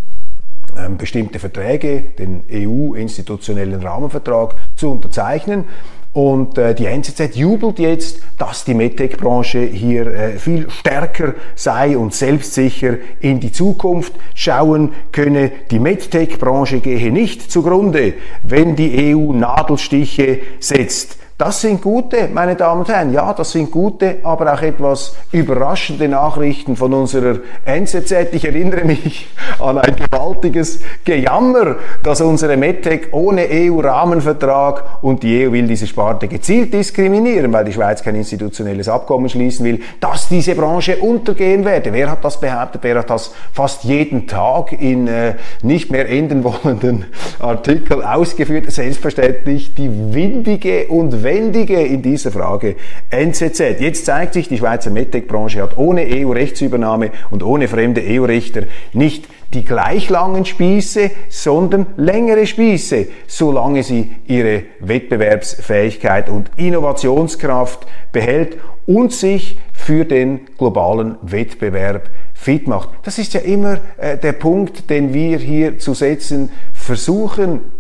bestimmte 0.98 1.40
Verträge, 1.40 2.04
den 2.18 2.44
EU-institutionellen 2.52 3.82
Rahmenvertrag 3.82 4.56
zu 4.76 4.92
unterzeichnen. 4.92 5.66
Und 6.14 6.58
äh, 6.58 6.74
die 6.74 6.88
NZZ 6.88 7.36
jubelt 7.36 7.78
jetzt, 7.78 8.22
dass 8.40 8.66
die 8.66 8.74
MedTech-Branche 8.74 9.60
hier 9.60 10.08
äh, 10.08 10.40
viel 10.40 10.68
stärker 10.72 11.36
sei 11.54 11.96
und 11.96 12.12
selbstsicher 12.12 12.98
in 13.20 13.40
die 13.40 13.52
Zukunft 13.52 14.14
schauen 14.34 14.94
könne. 15.12 15.52
Die 15.70 15.78
MedTech-Branche 15.78 16.80
gehe 16.80 17.12
nicht 17.12 17.52
zugrunde, 17.52 18.16
wenn 18.42 18.76
die 18.76 19.16
EU 19.16 19.32
Nadelstiche 19.34 20.40
setzt. 20.60 21.18
Das 21.38 21.62
sind 21.62 21.84
gute, 21.84 22.30
meine 22.34 22.56
Damen 22.56 22.80
und 22.80 22.90
Herren, 22.90 23.14
ja, 23.14 23.32
das 23.32 23.52
sind 23.52 23.70
gute, 23.70 24.16
aber 24.24 24.52
auch 24.52 24.62
etwas 24.64 25.16
überraschende 25.32 26.08
Nachrichten 26.08 26.76
von 26.76 26.92
unserer 26.96 27.38
NZZ. 27.64 28.34
Ich 28.34 28.44
erinnere 28.44 28.84
mich 28.86 29.28
an 29.60 29.78
ein 29.78 29.96
gewaltiges 29.96 30.80
Gejammer, 31.06 31.76
dass 32.02 32.22
unsere 32.22 32.58
MedTech 32.58 33.14
ohne 33.14 33.46
EU-Rahmenvertrag 33.52 35.04
und 35.04 35.22
die 35.22 35.46
EU 35.46 35.52
will 35.52 35.68
diese 35.68 35.86
Sparte 35.86 36.28
gezielt 36.28 36.74
diskriminieren, 36.74 37.54
weil 37.54 37.66
die 37.66 37.74
Schweiz 37.74 38.02
kein 38.02 38.16
institutionelles 38.16 38.90
Abkommen 38.90 39.30
schließen 39.30 39.64
will, 39.64 39.82
dass 40.00 40.30
diese 40.30 40.56
Branche 40.56 40.98
untergehen 40.98 41.66
werde. 41.66 41.94
Wer 41.94 42.10
hat 42.10 42.26
das 42.26 42.40
behauptet? 42.40 42.82
Wer 42.82 42.98
hat 42.98 43.12
das 43.12 43.32
fast 43.54 43.84
jeden 43.84 44.26
Tag 44.26 44.72
in 44.72 45.08
äh, 45.08 45.36
nicht 45.62 45.92
mehr 45.92 46.10
enden 46.10 46.44
wollenden 46.44 47.06
Artikel 47.40 48.04
ausgeführt? 48.04 48.72
Selbstverständlich 48.72 49.76
die 49.76 50.16
windige 50.16 50.88
und 50.88 51.27
Wendige 51.28 51.82
in 51.82 52.02
dieser 52.02 52.32
Frage 52.32 52.78
NZZ. 53.10 53.82
Jetzt 53.82 54.06
zeigt 54.06 54.34
sich, 54.34 54.48
die 54.48 54.58
Schweizer 54.58 54.92
MedTech-Branche 54.92 55.62
hat 55.62 55.78
ohne 55.78 56.08
EU-Rechtsübernahme 56.10 57.12
und 57.32 57.44
ohne 57.44 57.68
fremde 57.68 58.02
EU-Richter 58.02 58.64
nicht 58.94 59.28
die 59.54 59.66
gleich 59.66 60.10
langen 60.10 60.46
Spieße, 60.46 61.12
sondern 61.28 61.88
längere 61.98 62.48
Spieße, 62.48 63.08
solange 63.28 63.84
sie 63.84 64.16
ihre 64.26 64.64
Wettbewerbsfähigkeit 64.80 66.30
und 66.30 66.50
Innovationskraft 66.56 67.86
behält 68.14 68.58
und 68.86 69.12
sich 69.12 69.60
für 69.74 70.06
den 70.06 70.48
globalen 70.58 71.18
Wettbewerb 71.22 72.10
fit 72.34 72.70
macht. 72.70 72.90
Das 73.04 73.18
ist 73.18 73.34
ja 73.34 73.42
immer 73.42 73.80
äh, 73.98 74.18
der 74.18 74.32
Punkt, 74.32 74.90
den 74.90 75.14
wir 75.14 75.40
hier 75.40 75.78
zu 75.78 75.94
setzen 75.94 76.52
versuchen. 76.74 77.77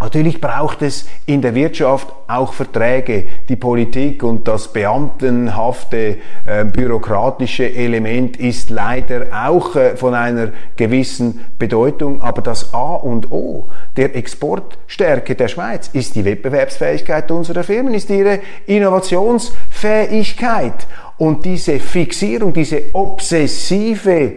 Natürlich 0.00 0.40
braucht 0.40 0.82
es 0.82 1.08
in 1.26 1.42
der 1.42 1.56
Wirtschaft 1.56 2.06
auch 2.28 2.52
Verträge. 2.52 3.26
Die 3.48 3.56
Politik 3.56 4.22
und 4.22 4.46
das 4.46 4.72
beamtenhafte 4.72 6.18
äh, 6.46 6.64
bürokratische 6.64 7.74
Element 7.74 8.36
ist 8.36 8.70
leider 8.70 9.26
auch 9.32 9.74
äh, 9.74 9.96
von 9.96 10.14
einer 10.14 10.50
gewissen 10.76 11.44
Bedeutung. 11.58 12.22
Aber 12.22 12.42
das 12.42 12.72
A 12.72 12.94
und 12.94 13.32
O 13.32 13.70
der 13.96 14.14
Exportstärke 14.14 15.34
der 15.34 15.48
Schweiz 15.48 15.90
ist 15.92 16.14
die 16.14 16.24
Wettbewerbsfähigkeit 16.24 17.28
unserer 17.32 17.64
Firmen, 17.64 17.94
ist 17.94 18.08
ihre 18.08 18.38
Innovationsfähigkeit. 18.66 20.86
Und 21.16 21.44
diese 21.44 21.80
Fixierung, 21.80 22.52
diese 22.52 22.82
obsessive 22.92 24.34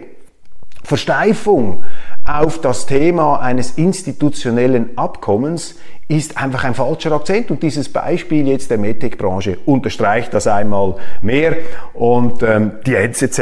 Versteifung 0.82 1.84
auf 2.24 2.60
das 2.60 2.86
Thema 2.86 3.40
eines 3.40 3.72
institutionellen 3.72 4.96
Abkommens 4.96 5.76
ist 6.12 6.36
einfach 6.36 6.64
ein 6.64 6.74
falscher 6.74 7.12
Akzent. 7.12 7.50
Und 7.50 7.62
dieses 7.62 7.88
Beispiel 7.88 8.46
jetzt 8.46 8.70
der 8.70 8.78
MedTech-Branche 8.78 9.58
unterstreicht 9.64 10.34
das 10.34 10.46
einmal 10.46 10.96
mehr. 11.22 11.56
Und 11.94 12.42
ähm, 12.42 12.72
die 12.86 12.94
NZZ 12.94 13.40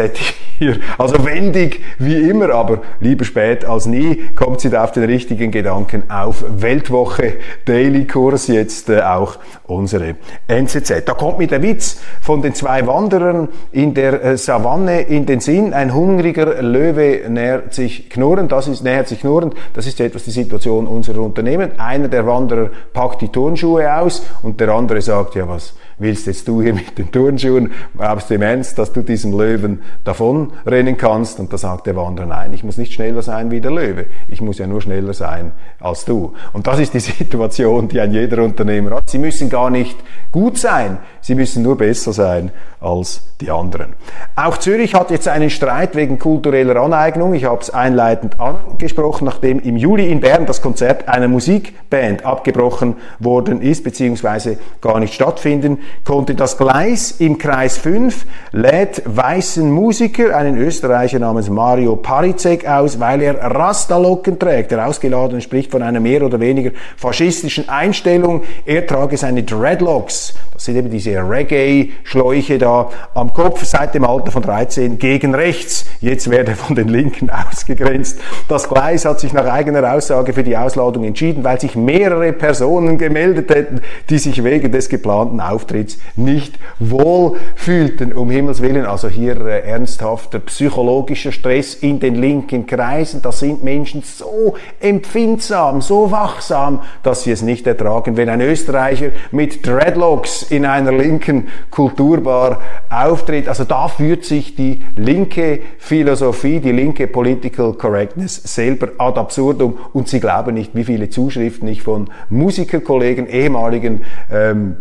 hier, 0.58 0.76
also 0.98 1.24
wendig 1.24 1.80
wie 1.98 2.28
immer, 2.28 2.50
aber 2.50 2.82
lieber 3.00 3.24
spät 3.24 3.64
als 3.64 3.86
nie, 3.86 4.16
kommt 4.36 4.60
sie 4.60 4.70
da 4.70 4.84
auf 4.84 4.92
den 4.92 5.04
richtigen 5.04 5.50
Gedanken 5.50 6.04
auf 6.10 6.44
Weltwoche 6.48 7.34
Daily 7.64 8.06
Kurs, 8.06 8.46
jetzt 8.46 8.88
äh, 8.88 9.00
auch 9.00 9.38
unsere 9.66 10.16
NZZ. 10.46 11.02
Da 11.06 11.14
kommt 11.14 11.38
mir 11.38 11.46
der 11.46 11.62
Witz 11.62 12.00
von 12.20 12.42
den 12.42 12.54
zwei 12.54 12.86
Wanderern 12.86 13.48
in 13.72 13.94
der 13.94 14.22
äh, 14.22 14.36
Savanne 14.36 15.00
in 15.00 15.26
den 15.26 15.40
Sinn, 15.40 15.72
ein 15.72 15.94
hungriger 15.94 16.62
Löwe 16.62 17.22
nähert 17.28 17.72
sich 17.74 18.10
knurrend, 18.10 18.52
das 18.52 18.68
ist, 18.68 18.84
nähert 18.84 19.08
sich 19.08 19.20
knurrend, 19.20 19.54
das 19.72 19.86
ist 19.86 19.98
etwas 20.00 20.24
die 20.24 20.30
Situation 20.30 20.86
unserer 20.86 21.20
Unternehmen. 21.20 21.78
Einer 21.78 22.08
der 22.08 22.26
Wanderer 22.26 22.60
anderer 22.61 22.71
packt 22.93 23.23
die 23.23 23.29
Turnschuhe 23.29 23.93
aus 23.93 24.25
und 24.43 24.61
der 24.61 24.71
andere 24.71 25.00
sagt, 25.00 25.35
ja, 25.35 25.49
was 25.49 25.75
willst 26.00 26.26
jetzt 26.26 26.49
du 26.49 26.62
hier 26.62 26.75
mit 26.75 26.99
den 26.99 27.12
Turnschuhen? 27.12 27.71
Glaubst 27.97 28.30
du 28.30 28.35
im 28.35 28.42
Ernst, 28.42 28.78
dass 28.78 28.92
du 28.92 29.02
diesem 29.02 29.37
Löwen 29.37 29.83
davonrennen 30.04 30.97
kannst? 30.97 31.38
Und 31.38 31.52
da 31.52 31.59
sagt 31.59 31.87
der 31.87 31.97
Wanderer, 31.97 32.26
nein, 32.26 32.52
ich 32.52 32.64
muss 32.64 32.78
nicht 32.78 32.92
schneller 32.92 33.23
sein 33.23 33.50
wie 33.50 33.61
der 33.61 33.71
Löwe. 33.71 34.07
Ich 34.28 34.40
muss 34.40 34.59
ja 34.59 34.66
nur 34.66 34.80
schneller 34.80 35.14
sein 35.14 35.52
als 35.78 36.04
du. 36.04 36.35
Und 36.52 36.66
das 36.66 36.78
ist 36.80 36.95
die 36.95 37.00
Situation, 37.00 37.88
die 37.88 38.00
ein 38.00 38.12
jeder 38.12 38.42
Unternehmer 38.42 38.97
hat. 38.97 39.11
Sie 39.11 39.19
müssen 39.19 39.49
gar 39.49 39.71
nicht 39.71 39.97
gut 40.33 40.59
sein, 40.59 40.99
sie 41.21 41.35
müssen 41.35 41.62
nur 41.62 41.76
besser 41.76 42.12
sein 42.12 42.50
als 42.80 43.23
die 43.40 43.50
anderen. 43.50 43.95
Auch 44.37 44.57
Zürich 44.59 44.95
hat 44.95 45.11
jetzt 45.11 45.28
einen 45.28 45.50
Streit 45.50 45.95
wegen 45.97 46.19
kultureller 46.19 46.76
Aneignung. 46.76 47.35
Ich 47.35 47.45
habe 47.45 47.61
es 47.61 47.71
einleitend 47.71 48.40
angesprochen, 48.40 49.25
nachdem 49.25 49.61
im 49.61 49.76
Juli 49.76 50.11
in 50.11 50.21
Bern 50.21 50.47
das 50.47 50.62
Konzert 50.62 51.09
einer 51.09 51.28
Musikband 51.28 52.25
abgebrochen 52.25 52.97
worden 53.19 53.61
ist, 53.61 53.85
beziehungsweise 53.85 54.59
gar 54.80 54.99
nicht 55.00 55.14
stattfinden 55.14 55.78
konnte. 56.04 56.35
Das 56.35 56.59
Gleis 56.59 57.12
im 57.12 57.38
Kreis 57.38 57.78
5 57.78 58.26
lädt 58.52 59.02
weißen 59.04 59.70
Musiker, 59.70 60.37
einen 60.37 60.56
Österreicher 60.56 61.18
namens 61.18 61.49
Mario 61.49 61.97
Parizek 61.97 62.66
aus, 62.66 63.00
weil 63.00 63.23
er 63.23 63.37
Rastalocken 63.40 64.38
trägt. 64.38 64.70
Der 64.70 64.87
Ausgeladene 64.87 65.40
spricht 65.40 65.70
von 65.70 65.82
einer 65.82 66.00
mehr 66.00 66.23
oder 66.23 66.40
weniger 66.40 66.70
faschistischen 66.97 67.68
Einstellung. 67.68 68.42
Er 68.64 68.87
trage 68.87 69.16
seine 69.16 69.42
Dreadlocks, 69.42 70.35
das 70.61 70.66
sind 70.66 70.76
eben 70.76 70.90
diese 70.90 71.12
Reggae-Schläuche 71.12 72.59
da 72.59 72.90
am 73.14 73.32
Kopf 73.32 73.64
seit 73.64 73.94
dem 73.94 74.04
Alter 74.04 74.30
von 74.30 74.42
13 74.42 74.99
gegen 74.99 75.35
rechts. 75.35 75.87
Jetzt 76.02 76.30
werde 76.30 76.50
er 76.50 76.56
von 76.56 76.76
den 76.76 76.88
Linken 76.88 77.30
ausgegrenzt. 77.50 78.20
Das 78.47 78.68
Gleis 78.68 79.06
hat 79.06 79.20
sich 79.20 79.32
nach 79.32 79.47
eigener 79.47 79.90
Aussage 79.90 80.35
für 80.35 80.42
die 80.42 80.59
Ausladung 80.59 81.04
entschieden, 81.04 81.44
weil 81.44 81.59
sich 81.59 81.76
mehrere 81.76 82.35
Personen 82.35 82.99
gemeldet 82.99 83.49
hätten, 83.49 83.80
die 84.11 84.18
sich 84.18 84.44
wegen 84.44 84.70
des 84.70 84.90
geplanten 84.90 85.40
Auftritts 85.40 85.79
Auschwitz 85.80 85.99
nicht 86.16 86.58
wohl 86.78 87.37
fühlten. 87.54 88.12
Um 88.12 88.30
Himmels 88.30 88.62
Willen, 88.62 88.84
also 88.84 89.08
hier 89.08 89.40
äh, 89.46 89.60
ernsthafter 89.68 90.38
psychologischer 90.40 91.32
Stress 91.32 91.75
in 91.75 92.00
den 92.00 92.14
linken 92.14 92.66
Kreisen. 92.66 93.22
Da 93.22 93.32
sind 93.32 93.64
Menschen 93.64 94.02
so 94.02 94.54
empfindsam, 94.80 95.80
so 95.80 96.10
wachsam, 96.10 96.80
dass 97.02 97.22
sie 97.22 97.32
es 97.32 97.42
nicht 97.42 97.66
ertragen, 97.66 98.16
wenn 98.16 98.28
ein 98.28 98.40
Österreicher 98.40 99.10
mit 99.30 99.66
Dreadlocks 99.66 100.42
in 100.42 100.66
einer 100.66 100.92
linken 100.92 101.49
Kulturbar 101.70 102.60
auftritt. 102.90 103.49
Also 103.49 103.64
da 103.64 103.88
führt 103.88 104.25
sich 104.25 104.54
die 104.54 104.82
linke 104.96 105.60
Philosophie, 105.78 106.60
die 106.60 106.72
linke 106.72 107.06
Political 107.06 107.75
Correctness 107.75 108.42
selber 108.42 108.88
ad 108.99 109.18
absurdum 109.18 109.78
und 109.92 110.08
sie 110.08 110.20
glauben 110.20 110.54
nicht, 110.54 110.75
wie 110.75 110.84
viele 110.84 111.08
Zuschriften 111.08 111.68
ich 111.68 111.82
von 111.82 112.10
Musikerkollegen, 112.28 113.26
ehemaligen 113.26 114.04
ähm, 114.30 114.76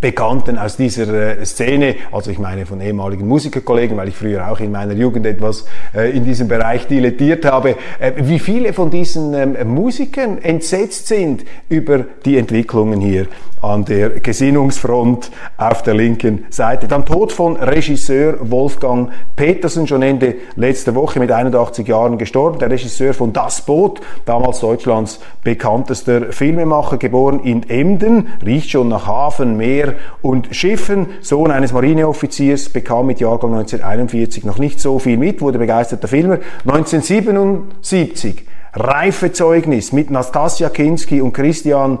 Bekannten 0.00 0.58
aus 0.58 0.76
dieser 0.76 1.38
äh, 1.38 1.44
Szene, 1.46 1.96
also 2.12 2.30
ich 2.30 2.38
meine 2.38 2.66
von 2.66 2.80
ehemaligen 2.80 3.26
Musikerkollegen, 3.26 3.96
weil 3.96 4.08
ich 4.08 4.16
früher 4.16 4.50
auch 4.50 4.60
in 4.60 4.72
meiner 4.72 4.92
Jugend 4.92 5.24
etwas 5.24 5.64
äh, 5.94 6.10
in 6.10 6.24
diesem 6.24 6.48
Bereich 6.48 6.86
dilettiert 6.86 7.44
habe, 7.44 7.76
äh, 7.98 8.12
wie 8.16 8.38
viele 8.38 8.72
von 8.72 8.90
diesen 8.90 9.34
ähm, 9.34 9.56
Musikern 9.72 10.38
entsetzt 10.38 11.06
sind 11.06 11.44
über 11.68 12.04
die 12.24 12.36
Entwicklungen 12.36 13.00
hier 13.00 13.28
an 13.64 13.84
der 13.84 14.10
Gesinnungsfront 14.10 15.30
auf 15.56 15.82
der 15.82 15.94
linken 15.94 16.44
Seite. 16.50 16.86
Dann 16.86 17.06
Tod 17.06 17.32
von 17.32 17.56
Regisseur 17.56 18.36
Wolfgang 18.50 19.10
Petersen, 19.36 19.86
schon 19.86 20.02
Ende 20.02 20.36
letzter 20.56 20.94
Woche 20.94 21.18
mit 21.18 21.32
81 21.32 21.88
Jahren 21.88 22.18
gestorben, 22.18 22.58
der 22.58 22.70
Regisseur 22.70 23.14
von 23.14 23.32
Das 23.32 23.62
Boot, 23.62 24.00
damals 24.26 24.60
Deutschlands 24.60 25.20
bekanntester 25.42 26.32
Filmemacher, 26.32 26.98
geboren 26.98 27.40
in 27.40 27.68
Emden, 27.68 28.28
riecht 28.44 28.70
schon 28.70 28.88
nach 28.88 29.06
Hafen, 29.06 29.56
Meer 29.56 29.93
und 30.22 30.54
Schiffen, 30.54 31.06
Sohn 31.20 31.50
eines 31.50 31.72
Marineoffiziers, 31.72 32.68
bekam 32.68 33.06
mit 33.06 33.20
Jahrgang 33.20 33.54
1941 33.54 34.44
noch 34.44 34.58
nicht 34.58 34.80
so 34.80 34.98
viel 34.98 35.16
mit, 35.16 35.40
wurde 35.40 35.58
begeisterter 35.58 36.08
Filmer. 36.08 36.38
1977 36.66 38.46
Reifezeugnis 38.74 39.92
mit 39.92 40.10
Nastasia 40.10 40.68
Kinski 40.68 41.20
und 41.20 41.32
Christian 41.32 42.00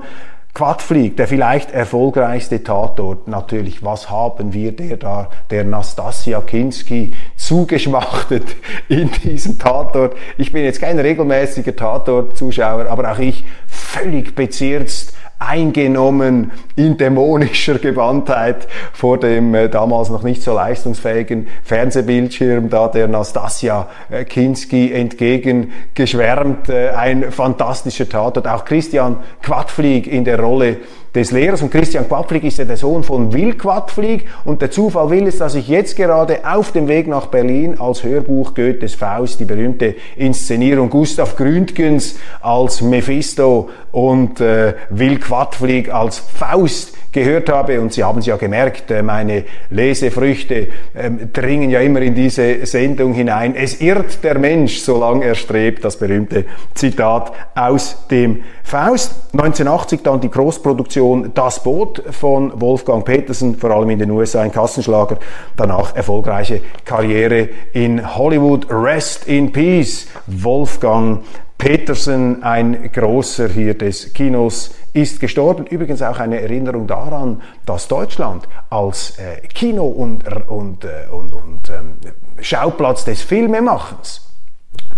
Quadflieg, 0.54 1.16
der 1.16 1.26
vielleicht 1.26 1.72
erfolgreichste 1.72 2.62
Tatort, 2.62 3.26
natürlich, 3.26 3.82
was 3.82 4.08
haben 4.08 4.52
wir 4.52 4.70
der 4.70 4.96
da, 4.96 5.28
der 5.50 5.64
Nastasia 5.64 6.40
Kinski 6.42 7.12
zugeschmachtet 7.36 8.44
in 8.88 9.10
diesem 9.24 9.58
Tatort. 9.58 10.16
Ich 10.38 10.52
bin 10.52 10.62
jetzt 10.62 10.80
kein 10.80 11.00
regelmäßiger 11.00 11.74
Tatort-Zuschauer, 11.74 12.86
aber 12.86 13.10
auch 13.10 13.18
ich 13.18 13.44
völlig 13.66 14.36
bezirzt 14.36 15.12
eingenommen 15.46 16.52
in 16.76 16.96
dämonischer 16.96 17.78
Gewandtheit 17.78 18.66
vor 18.92 19.18
dem 19.18 19.54
äh, 19.54 19.68
damals 19.68 20.10
noch 20.10 20.22
nicht 20.22 20.42
so 20.42 20.54
leistungsfähigen 20.54 21.48
Fernsehbildschirm 21.62 22.70
da 22.70 22.88
der 22.88 23.08
Nastasia 23.08 23.88
äh, 24.10 24.24
Kinski 24.24 24.92
entgegengeschwärmt. 24.92 26.68
Äh, 26.68 26.90
ein 26.90 27.30
fantastischer 27.30 28.08
Tatort. 28.08 28.46
Auch 28.46 28.64
Christian 28.64 29.18
Quadflieg 29.42 30.06
in 30.06 30.24
der 30.24 30.40
Rolle 30.40 30.78
des 31.14 31.30
Lehrers. 31.30 31.62
Und 31.62 31.70
Christian 31.70 32.08
Quadflieg 32.08 32.44
ist 32.44 32.58
ja 32.58 32.64
der 32.64 32.76
Sohn 32.76 33.04
von 33.04 33.32
Will 33.32 33.54
Quadflieg. 33.54 34.26
Und 34.44 34.62
der 34.62 34.70
Zufall 34.70 35.10
will 35.10 35.26
es, 35.26 35.38
dass 35.38 35.54
ich 35.54 35.68
jetzt 35.68 35.96
gerade 35.96 36.40
auf 36.44 36.72
dem 36.72 36.88
Weg 36.88 37.06
nach 37.06 37.26
Berlin 37.26 37.78
als 37.78 38.02
Hörbuch 38.02 38.54
Goethes 38.54 38.94
Faust, 38.94 39.40
die 39.40 39.44
berühmte 39.44 39.94
Inszenierung 40.16 40.90
Gustav 40.90 41.36
Gründgens 41.36 42.16
als 42.40 42.80
Mephisto 42.80 43.68
und 43.92 44.40
äh, 44.40 44.74
Will 44.90 45.18
Quadflieg 45.18 45.92
als 45.92 46.18
Faust 46.18 46.93
gehört 47.14 47.48
habe. 47.48 47.80
Und 47.80 47.94
Sie 47.94 48.04
haben 48.04 48.18
es 48.18 48.26
ja 48.26 48.36
gemerkt, 48.36 48.90
äh, 48.90 49.02
meine 49.02 49.44
Lesefrüchte 49.70 50.68
ähm, 50.94 51.32
dringen 51.32 51.70
ja 51.70 51.80
immer 51.80 52.02
in 52.02 52.14
diese 52.14 52.66
Sendung 52.66 53.14
hinein. 53.14 53.54
Es 53.56 53.80
irrt 53.80 54.22
der 54.22 54.38
Mensch, 54.38 54.80
solange 54.80 55.24
er 55.24 55.34
strebt. 55.34 55.84
Das 55.84 55.96
berühmte 55.96 56.44
Zitat 56.74 57.32
aus 57.54 58.06
dem 58.10 58.42
Faust. 58.62 59.14
1980 59.32 60.02
dann 60.02 60.20
die 60.20 60.30
Großproduktion 60.30 61.32
Das 61.34 61.62
Boot 61.62 62.02
von 62.10 62.60
Wolfgang 62.60 63.04
Petersen, 63.04 63.56
vor 63.56 63.70
allem 63.70 63.90
in 63.90 64.00
den 64.00 64.10
USA 64.10 64.42
ein 64.42 64.52
Kassenschlager. 64.52 65.18
Danach 65.56 65.94
erfolgreiche 65.96 66.60
Karriere 66.84 67.48
in 67.72 68.16
Hollywood. 68.16 68.66
Rest 68.70 69.26
in 69.28 69.52
Peace. 69.52 70.08
Wolfgang 70.26 71.20
Petersen, 71.58 72.42
ein 72.42 72.90
großer 72.92 73.48
hier 73.48 73.74
des 73.74 74.12
Kinos, 74.12 74.74
ist 74.92 75.20
gestorben. 75.20 75.66
Übrigens 75.66 76.02
auch 76.02 76.18
eine 76.18 76.40
Erinnerung 76.40 76.86
daran, 76.86 77.42
dass 77.64 77.88
Deutschland 77.88 78.48
als 78.70 79.18
äh, 79.18 79.46
Kino 79.48 79.86
und, 79.86 80.24
und, 80.48 80.84
äh, 80.84 81.08
und, 81.10 81.32
und 81.32 81.70
ähm, 81.70 81.94
Schauplatz 82.40 83.04
des 83.04 83.22
Filmemachens 83.22 84.24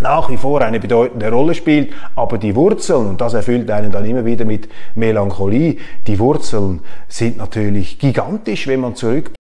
nach 0.01 0.29
wie 0.29 0.37
vor 0.37 0.61
eine 0.61 0.81
bedeutende 0.81 1.31
Rolle 1.31 1.55
spielt, 1.55 1.93
aber 2.15 2.39
die 2.39 2.55
Wurzeln, 2.55 3.07
und 3.07 3.21
das 3.21 3.35
erfüllt 3.35 3.71
einen 3.71 3.91
dann 3.91 4.05
immer 4.05 4.25
wieder 4.25 4.45
mit 4.45 4.69
Melancholie, 4.95 5.79
die 6.07 6.19
Wurzeln 6.19 6.81
sind 7.09 7.39
natürlich 7.39 7.99
gigantisch, 7.99 8.67
wenn 8.67 8.81
man 8.81 8.95
zurück. 8.95 9.33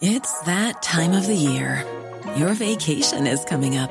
It's 0.00 0.40
that 0.44 0.82
time 0.82 1.16
of 1.16 1.24
the 1.24 1.34
year. 1.34 1.84
Your 2.36 2.54
vacation 2.54 3.26
is 3.26 3.44
coming 3.44 3.78
up. 3.78 3.90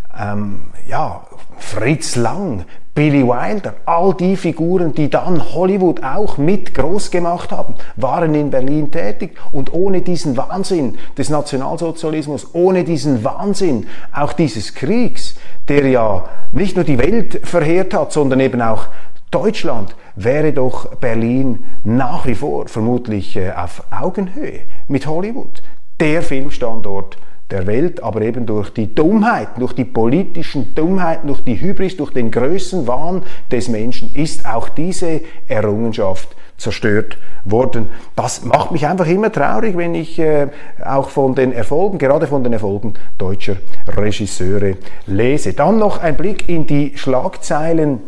ähm, 0.19 0.61
ja, 0.87 1.21
Fritz 1.57 2.15
Lang, 2.15 2.65
Billy 2.93 3.25
Wilder, 3.25 3.75
all 3.85 4.13
die 4.13 4.35
Figuren, 4.35 4.93
die 4.93 5.09
dann 5.09 5.53
Hollywood 5.53 6.03
auch 6.03 6.37
mit 6.37 6.73
groß 6.73 7.09
gemacht 7.09 7.51
haben, 7.51 7.75
waren 7.95 8.35
in 8.35 8.49
Berlin 8.49 8.91
tätig. 8.91 9.37
Und 9.53 9.73
ohne 9.73 10.01
diesen 10.01 10.35
Wahnsinn 10.35 10.97
des 11.17 11.29
Nationalsozialismus, 11.29 12.53
ohne 12.53 12.83
diesen 12.83 13.23
Wahnsinn 13.23 13.87
auch 14.13 14.33
dieses 14.33 14.73
Kriegs, 14.73 15.35
der 15.69 15.87
ja 15.87 16.25
nicht 16.51 16.75
nur 16.75 16.83
die 16.83 16.97
Welt 16.97 17.39
verheert 17.47 17.93
hat, 17.93 18.11
sondern 18.11 18.41
eben 18.41 18.61
auch 18.61 18.87
Deutschland, 19.29 19.95
wäre 20.15 20.51
doch 20.51 20.95
Berlin 20.95 21.63
nach 21.85 22.25
wie 22.25 22.35
vor 22.35 22.67
vermutlich 22.67 23.37
äh, 23.37 23.51
auf 23.51 23.83
Augenhöhe 23.89 24.63
mit 24.89 25.07
Hollywood. 25.07 25.61
Der 26.01 26.21
Filmstandort 26.21 27.17
der 27.51 27.67
Welt, 27.67 28.01
aber 28.01 28.21
eben 28.21 28.45
durch 28.45 28.69
die 28.71 28.93
Dummheit, 28.93 29.49
durch 29.57 29.73
die 29.73 29.85
politischen 29.85 30.73
Dummheiten, 30.73 31.27
durch 31.27 31.41
die 31.41 31.59
Hybris, 31.59 31.97
durch 31.97 32.11
den 32.11 32.31
Größenwahn 32.31 33.23
des 33.51 33.67
Menschen 33.67 34.13
ist 34.15 34.45
auch 34.45 34.69
diese 34.69 35.21
Errungenschaft 35.47 36.35
zerstört 36.57 37.17
worden. 37.43 37.87
Das 38.15 38.45
macht 38.45 38.71
mich 38.71 38.87
einfach 38.87 39.07
immer 39.07 39.31
traurig, 39.31 39.75
wenn 39.75 39.95
ich 39.95 40.19
äh, 40.19 40.47
auch 40.83 41.09
von 41.09 41.35
den 41.35 41.51
Erfolgen, 41.51 41.97
gerade 41.97 42.27
von 42.27 42.43
den 42.43 42.53
Erfolgen 42.53 42.93
deutscher 43.17 43.57
Regisseure 43.87 44.77
lese. 45.07 45.53
Dann 45.53 45.79
noch 45.79 46.01
ein 46.01 46.15
Blick 46.15 46.47
in 46.47 46.67
die 46.67 46.93
Schlagzeilen 46.95 48.01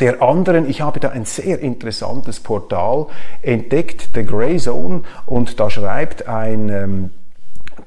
der 0.00 0.22
anderen. 0.22 0.68
Ich 0.68 0.80
habe 0.80 1.00
da 1.00 1.08
ein 1.08 1.24
sehr 1.24 1.58
interessantes 1.60 2.40
Portal 2.40 3.06
entdeckt, 3.42 4.10
The 4.14 4.24
Grey 4.24 4.58
Zone, 4.58 5.02
und 5.26 5.58
da 5.58 5.70
schreibt 5.70 6.28
ein 6.28 6.68
ähm, 6.68 7.10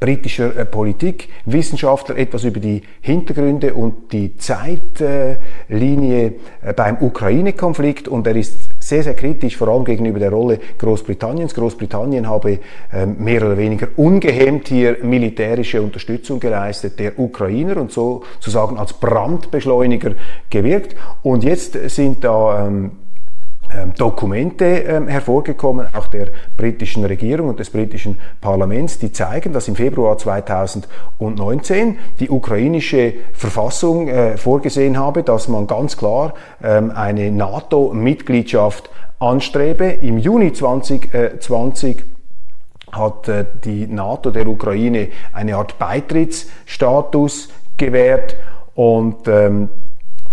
britischer 0.02 0.58
äh, 0.58 0.66
Politikwissenschaftler 0.66 2.18
etwas 2.18 2.44
über 2.44 2.60
die 2.60 2.82
Hintergründe 3.00 3.74
und 3.74 4.12
die 4.12 4.36
Zeitlinie 4.36 6.34
äh, 6.62 6.74
beim 6.76 6.98
Ukraine-Konflikt 7.00 8.10
und 8.10 8.28
er 8.28 8.36
ist 8.36 8.72
sehr, 8.80 9.04
sehr 9.04 9.14
kritisch, 9.14 9.56
vor 9.56 9.70
allem 9.70 9.86
gegenüber 9.86 10.20
der 10.20 10.32
Rolle 10.32 10.60
Großbritanniens. 10.80 11.54
Großbritannien 11.54 12.28
habe 12.28 12.60
äh, 12.92 13.06
mehr 13.06 13.46
oder 13.46 13.58
weniger 13.58 13.88
ungehemmt 13.96 14.68
hier 14.68 14.98
militärische 15.04 15.82
Unterstützung 15.82 16.40
geleistet 16.40 17.00
der 17.00 17.18
Ukrainer 17.18 17.78
und 17.78 17.92
sozusagen 17.92 18.78
als 18.78 18.94
Brandbeschleuniger 18.94 20.16
gewirkt. 20.50 20.96
Und 21.22 21.44
jetzt 21.44 21.74
sind 21.90 22.24
da 22.24 22.68
ähm, 22.68 22.72
ähm, 22.72 22.92
Dokumente 23.98 24.66
ähm, 24.66 25.08
hervorgekommen, 25.08 25.88
auch 25.94 26.08
der 26.08 26.28
britischen 26.58 27.06
Regierung 27.06 27.50
und 27.50 27.60
des 27.60 27.70
britischen 27.70 28.20
Parlaments, 28.40 29.00
die 29.00 29.12
zeigen, 29.12 29.54
dass 29.54 29.68
im 29.68 29.76
Februar 29.76 30.18
2019 30.18 31.98
die 32.20 32.30
ukrainische 32.30 33.14
Verfassung 33.34 34.08
äh, 34.08 34.38
vorgesehen 34.38 34.98
habe, 34.98 35.24
dass 35.24 35.48
man 35.48 35.68
ganz 35.68 35.98
klar 35.98 36.34
ähm, 36.64 36.92
eine 36.92 37.32
NATO-Mitgliedschaft 37.32 38.90
anstrebe. 39.20 39.86
Im 39.86 40.18
Juni 40.18 40.54
2020 40.54 42.04
hat 42.92 43.28
äh, 43.28 43.46
die 43.64 43.88
NATO 43.88 44.32
der 44.32 44.48
Ukraine 44.48 45.10
eine 45.34 45.56
Art 45.56 45.80
Beitrittsstatus 45.80 47.50
gewährt 47.78 48.36
und 48.76 49.28
ähm, 49.28 49.70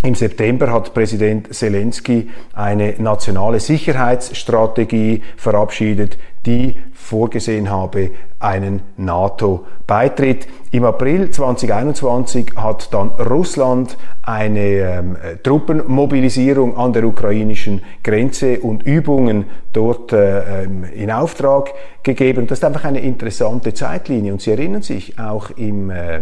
im 0.02 0.14
September 0.14 0.72
hat 0.72 0.94
Präsident 0.94 1.52
Zelensky 1.52 2.30
eine 2.54 2.94
nationale 2.98 3.58
Sicherheitsstrategie 3.58 5.22
verabschiedet, 5.36 6.18
die 6.46 6.76
vorgesehen 6.92 7.68
habe 7.68 8.10
einen 8.38 8.82
NATO-Beitritt. 8.96 10.46
Im 10.70 10.84
April 10.84 11.30
2021 11.30 12.52
hat 12.54 12.94
dann 12.94 13.08
Russland 13.08 13.96
eine 14.22 14.60
ähm, 14.60 15.16
Truppenmobilisierung 15.42 16.76
an 16.76 16.92
der 16.92 17.04
ukrainischen 17.04 17.82
Grenze 18.04 18.60
und 18.60 18.84
Übungen 18.84 19.46
dort 19.72 20.12
äh, 20.12 20.64
ähm, 20.64 20.84
in 20.84 21.10
Auftrag 21.10 21.72
gegeben. 22.04 22.46
Das 22.46 22.58
ist 22.58 22.64
einfach 22.64 22.84
eine 22.84 23.00
interessante 23.00 23.74
Zeitlinie. 23.74 24.32
Und 24.32 24.42
Sie 24.42 24.52
erinnern 24.52 24.82
sich 24.82 25.18
auch 25.18 25.50
im 25.50 25.90
äh, 25.90 26.20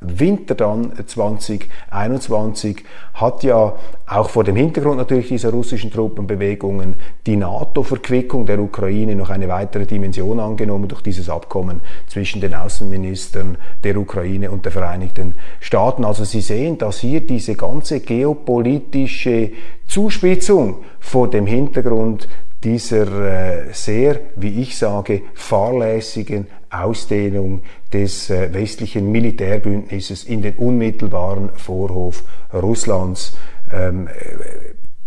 Winter 0.00 0.54
dann 0.54 0.92
2021 1.04 2.84
hat 3.14 3.42
ja 3.42 3.74
auch 4.06 4.30
vor 4.30 4.44
dem 4.44 4.54
Hintergrund 4.54 4.98
natürlich 4.98 5.28
dieser 5.28 5.50
russischen 5.50 5.90
Truppenbewegungen 5.90 6.94
die 7.26 7.36
NATO-Verquickung 7.36 8.46
der 8.46 8.60
Ukraine 8.60 9.16
noch 9.16 9.30
eine 9.30 9.48
weitere 9.48 9.86
Dimension 9.86 10.38
angenommen 10.38 10.88
durch 10.88 11.02
dieses 11.02 11.28
Abkommen 11.28 11.80
zwischen 12.06 12.40
den 12.40 12.54
Außenministern 12.54 13.58
der 13.82 13.96
Ukraine 13.96 14.50
und 14.52 14.64
der 14.64 14.72
Vereinigten 14.72 15.34
Staaten. 15.58 16.04
Also 16.04 16.24
Sie 16.24 16.42
sehen, 16.42 16.78
dass 16.78 17.00
hier 17.00 17.20
diese 17.20 17.56
ganze 17.56 18.00
geopolitische 18.00 19.50
Zuspitzung 19.88 20.84
vor 21.00 21.28
dem 21.28 21.46
Hintergrund 21.46 22.28
dieser 22.62 23.66
äh, 23.66 23.72
sehr, 23.72 24.20
wie 24.36 24.60
ich 24.62 24.76
sage, 24.76 25.22
fahrlässigen 25.34 26.46
Ausdehnung 26.70 27.62
des 27.92 28.30
äh, 28.30 28.52
westlichen 28.52 29.10
Militärbündnisses 29.10 30.24
in 30.24 30.42
den 30.42 30.54
unmittelbaren 30.56 31.50
Vorhof 31.56 32.24
Russlands 32.52 33.36
ähm, 33.72 34.08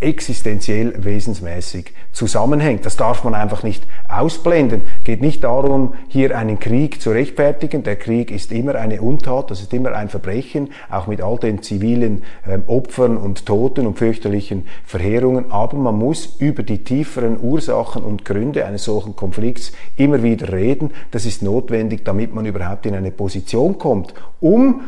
existenziell 0.02 0.94
wesensmäßig 1.04 1.94
zusammenhängt. 2.12 2.86
Das 2.86 2.98
darf 2.98 3.24
man 3.24 3.36
einfach 3.36 3.64
nicht 3.64 3.84
ausblenden. 4.10 4.82
Geht 5.04 5.22
nicht 5.22 5.44
darum, 5.44 5.94
hier 6.08 6.38
einen 6.38 6.60
Krieg 6.60 7.02
zu 7.02 7.12
rechtfertigen. 7.12 7.84
Der 7.84 7.96
Krieg 7.96 8.32
ist 8.32 8.52
immer 8.52 8.76
eine 8.76 9.02
Untat, 9.02 9.52
das 9.52 9.62
ist 9.62 9.74
immer 9.74 9.94
ein 9.94 10.10
Verbrechen, 10.10 10.72
auch 10.90 11.08
mit 11.08 11.22
all 11.22 11.38
den 11.38 11.62
zivilen 11.62 12.24
ähm, 12.48 12.64
Opfern 12.68 13.16
und 13.16 13.46
Toten 13.46 13.88
und 13.88 13.98
fürchterlichen 13.98 14.68
Verheerungen. 14.84 15.52
Aber 15.52 15.78
man 15.78 15.98
muss 15.98 16.36
über 16.40 16.64
die 16.64 16.84
tieferen 16.84 17.40
Ursachen 17.40 18.04
und 18.04 18.26
Gründe 18.26 18.66
eines 18.66 18.86
solchen 18.86 19.16
Konflikts 19.16 19.72
immer 19.98 20.24
wieder 20.24 20.52
reden. 20.52 20.92
Das 21.12 21.26
ist 21.26 21.44
notwendig, 21.44 22.04
damit 22.04 22.34
man 22.34 22.46
überhaupt 22.46 22.86
in 22.86 22.96
eine 22.96 23.12
Position 23.12 23.78
kommt, 23.78 24.14
um 24.40 24.82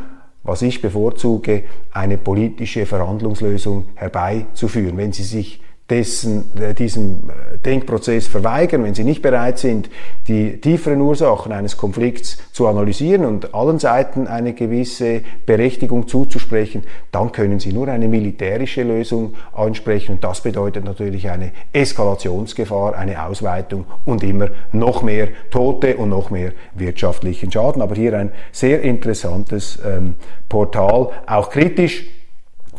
was 0.43 0.61
ich 0.61 0.81
bevorzuge, 0.81 1.63
eine 1.91 2.17
politische 2.17 2.85
Verhandlungslösung 2.85 3.85
herbeizuführen. 3.95 4.97
Wenn 4.97 5.13
Sie 5.13 5.23
sich 5.23 5.62
dessen, 5.89 6.45
äh, 6.57 6.73
diesem 6.73 7.29
äh, 7.29 7.57
Denkprozess 7.57 8.27
verweigern, 8.27 8.83
wenn 8.83 8.95
sie 8.95 9.03
nicht 9.03 9.21
bereit 9.21 9.59
sind, 9.59 9.89
die 10.29 10.61
tieferen 10.61 11.01
Ursachen 11.01 11.51
eines 11.51 11.75
Konflikts 11.75 12.37
zu 12.53 12.67
analysieren 12.67 13.25
und 13.25 13.53
allen 13.53 13.79
Seiten 13.79 14.27
eine 14.27 14.53
gewisse 14.53 15.21
Berechtigung 15.45 16.07
zuzusprechen, 16.07 16.83
dann 17.11 17.33
können 17.33 17.59
sie 17.59 17.73
nur 17.73 17.89
eine 17.89 18.07
militärische 18.07 18.83
Lösung 18.83 19.35
ansprechen 19.53 20.13
und 20.13 20.23
das 20.23 20.41
bedeutet 20.41 20.85
natürlich 20.85 21.29
eine 21.29 21.51
Eskalationsgefahr, 21.73 22.95
eine 22.95 23.25
Ausweitung 23.25 23.85
und 24.05 24.23
immer 24.23 24.49
noch 24.71 25.03
mehr 25.03 25.27
Tote 25.51 25.97
und 25.97 26.09
noch 26.09 26.29
mehr 26.29 26.53
wirtschaftlichen 26.75 27.51
Schaden. 27.51 27.81
Aber 27.81 27.95
hier 27.95 28.17
ein 28.17 28.31
sehr 28.53 28.81
interessantes 28.81 29.79
ähm, 29.85 30.15
Portal, 30.47 31.09
auch 31.27 31.49
kritisch 31.49 32.05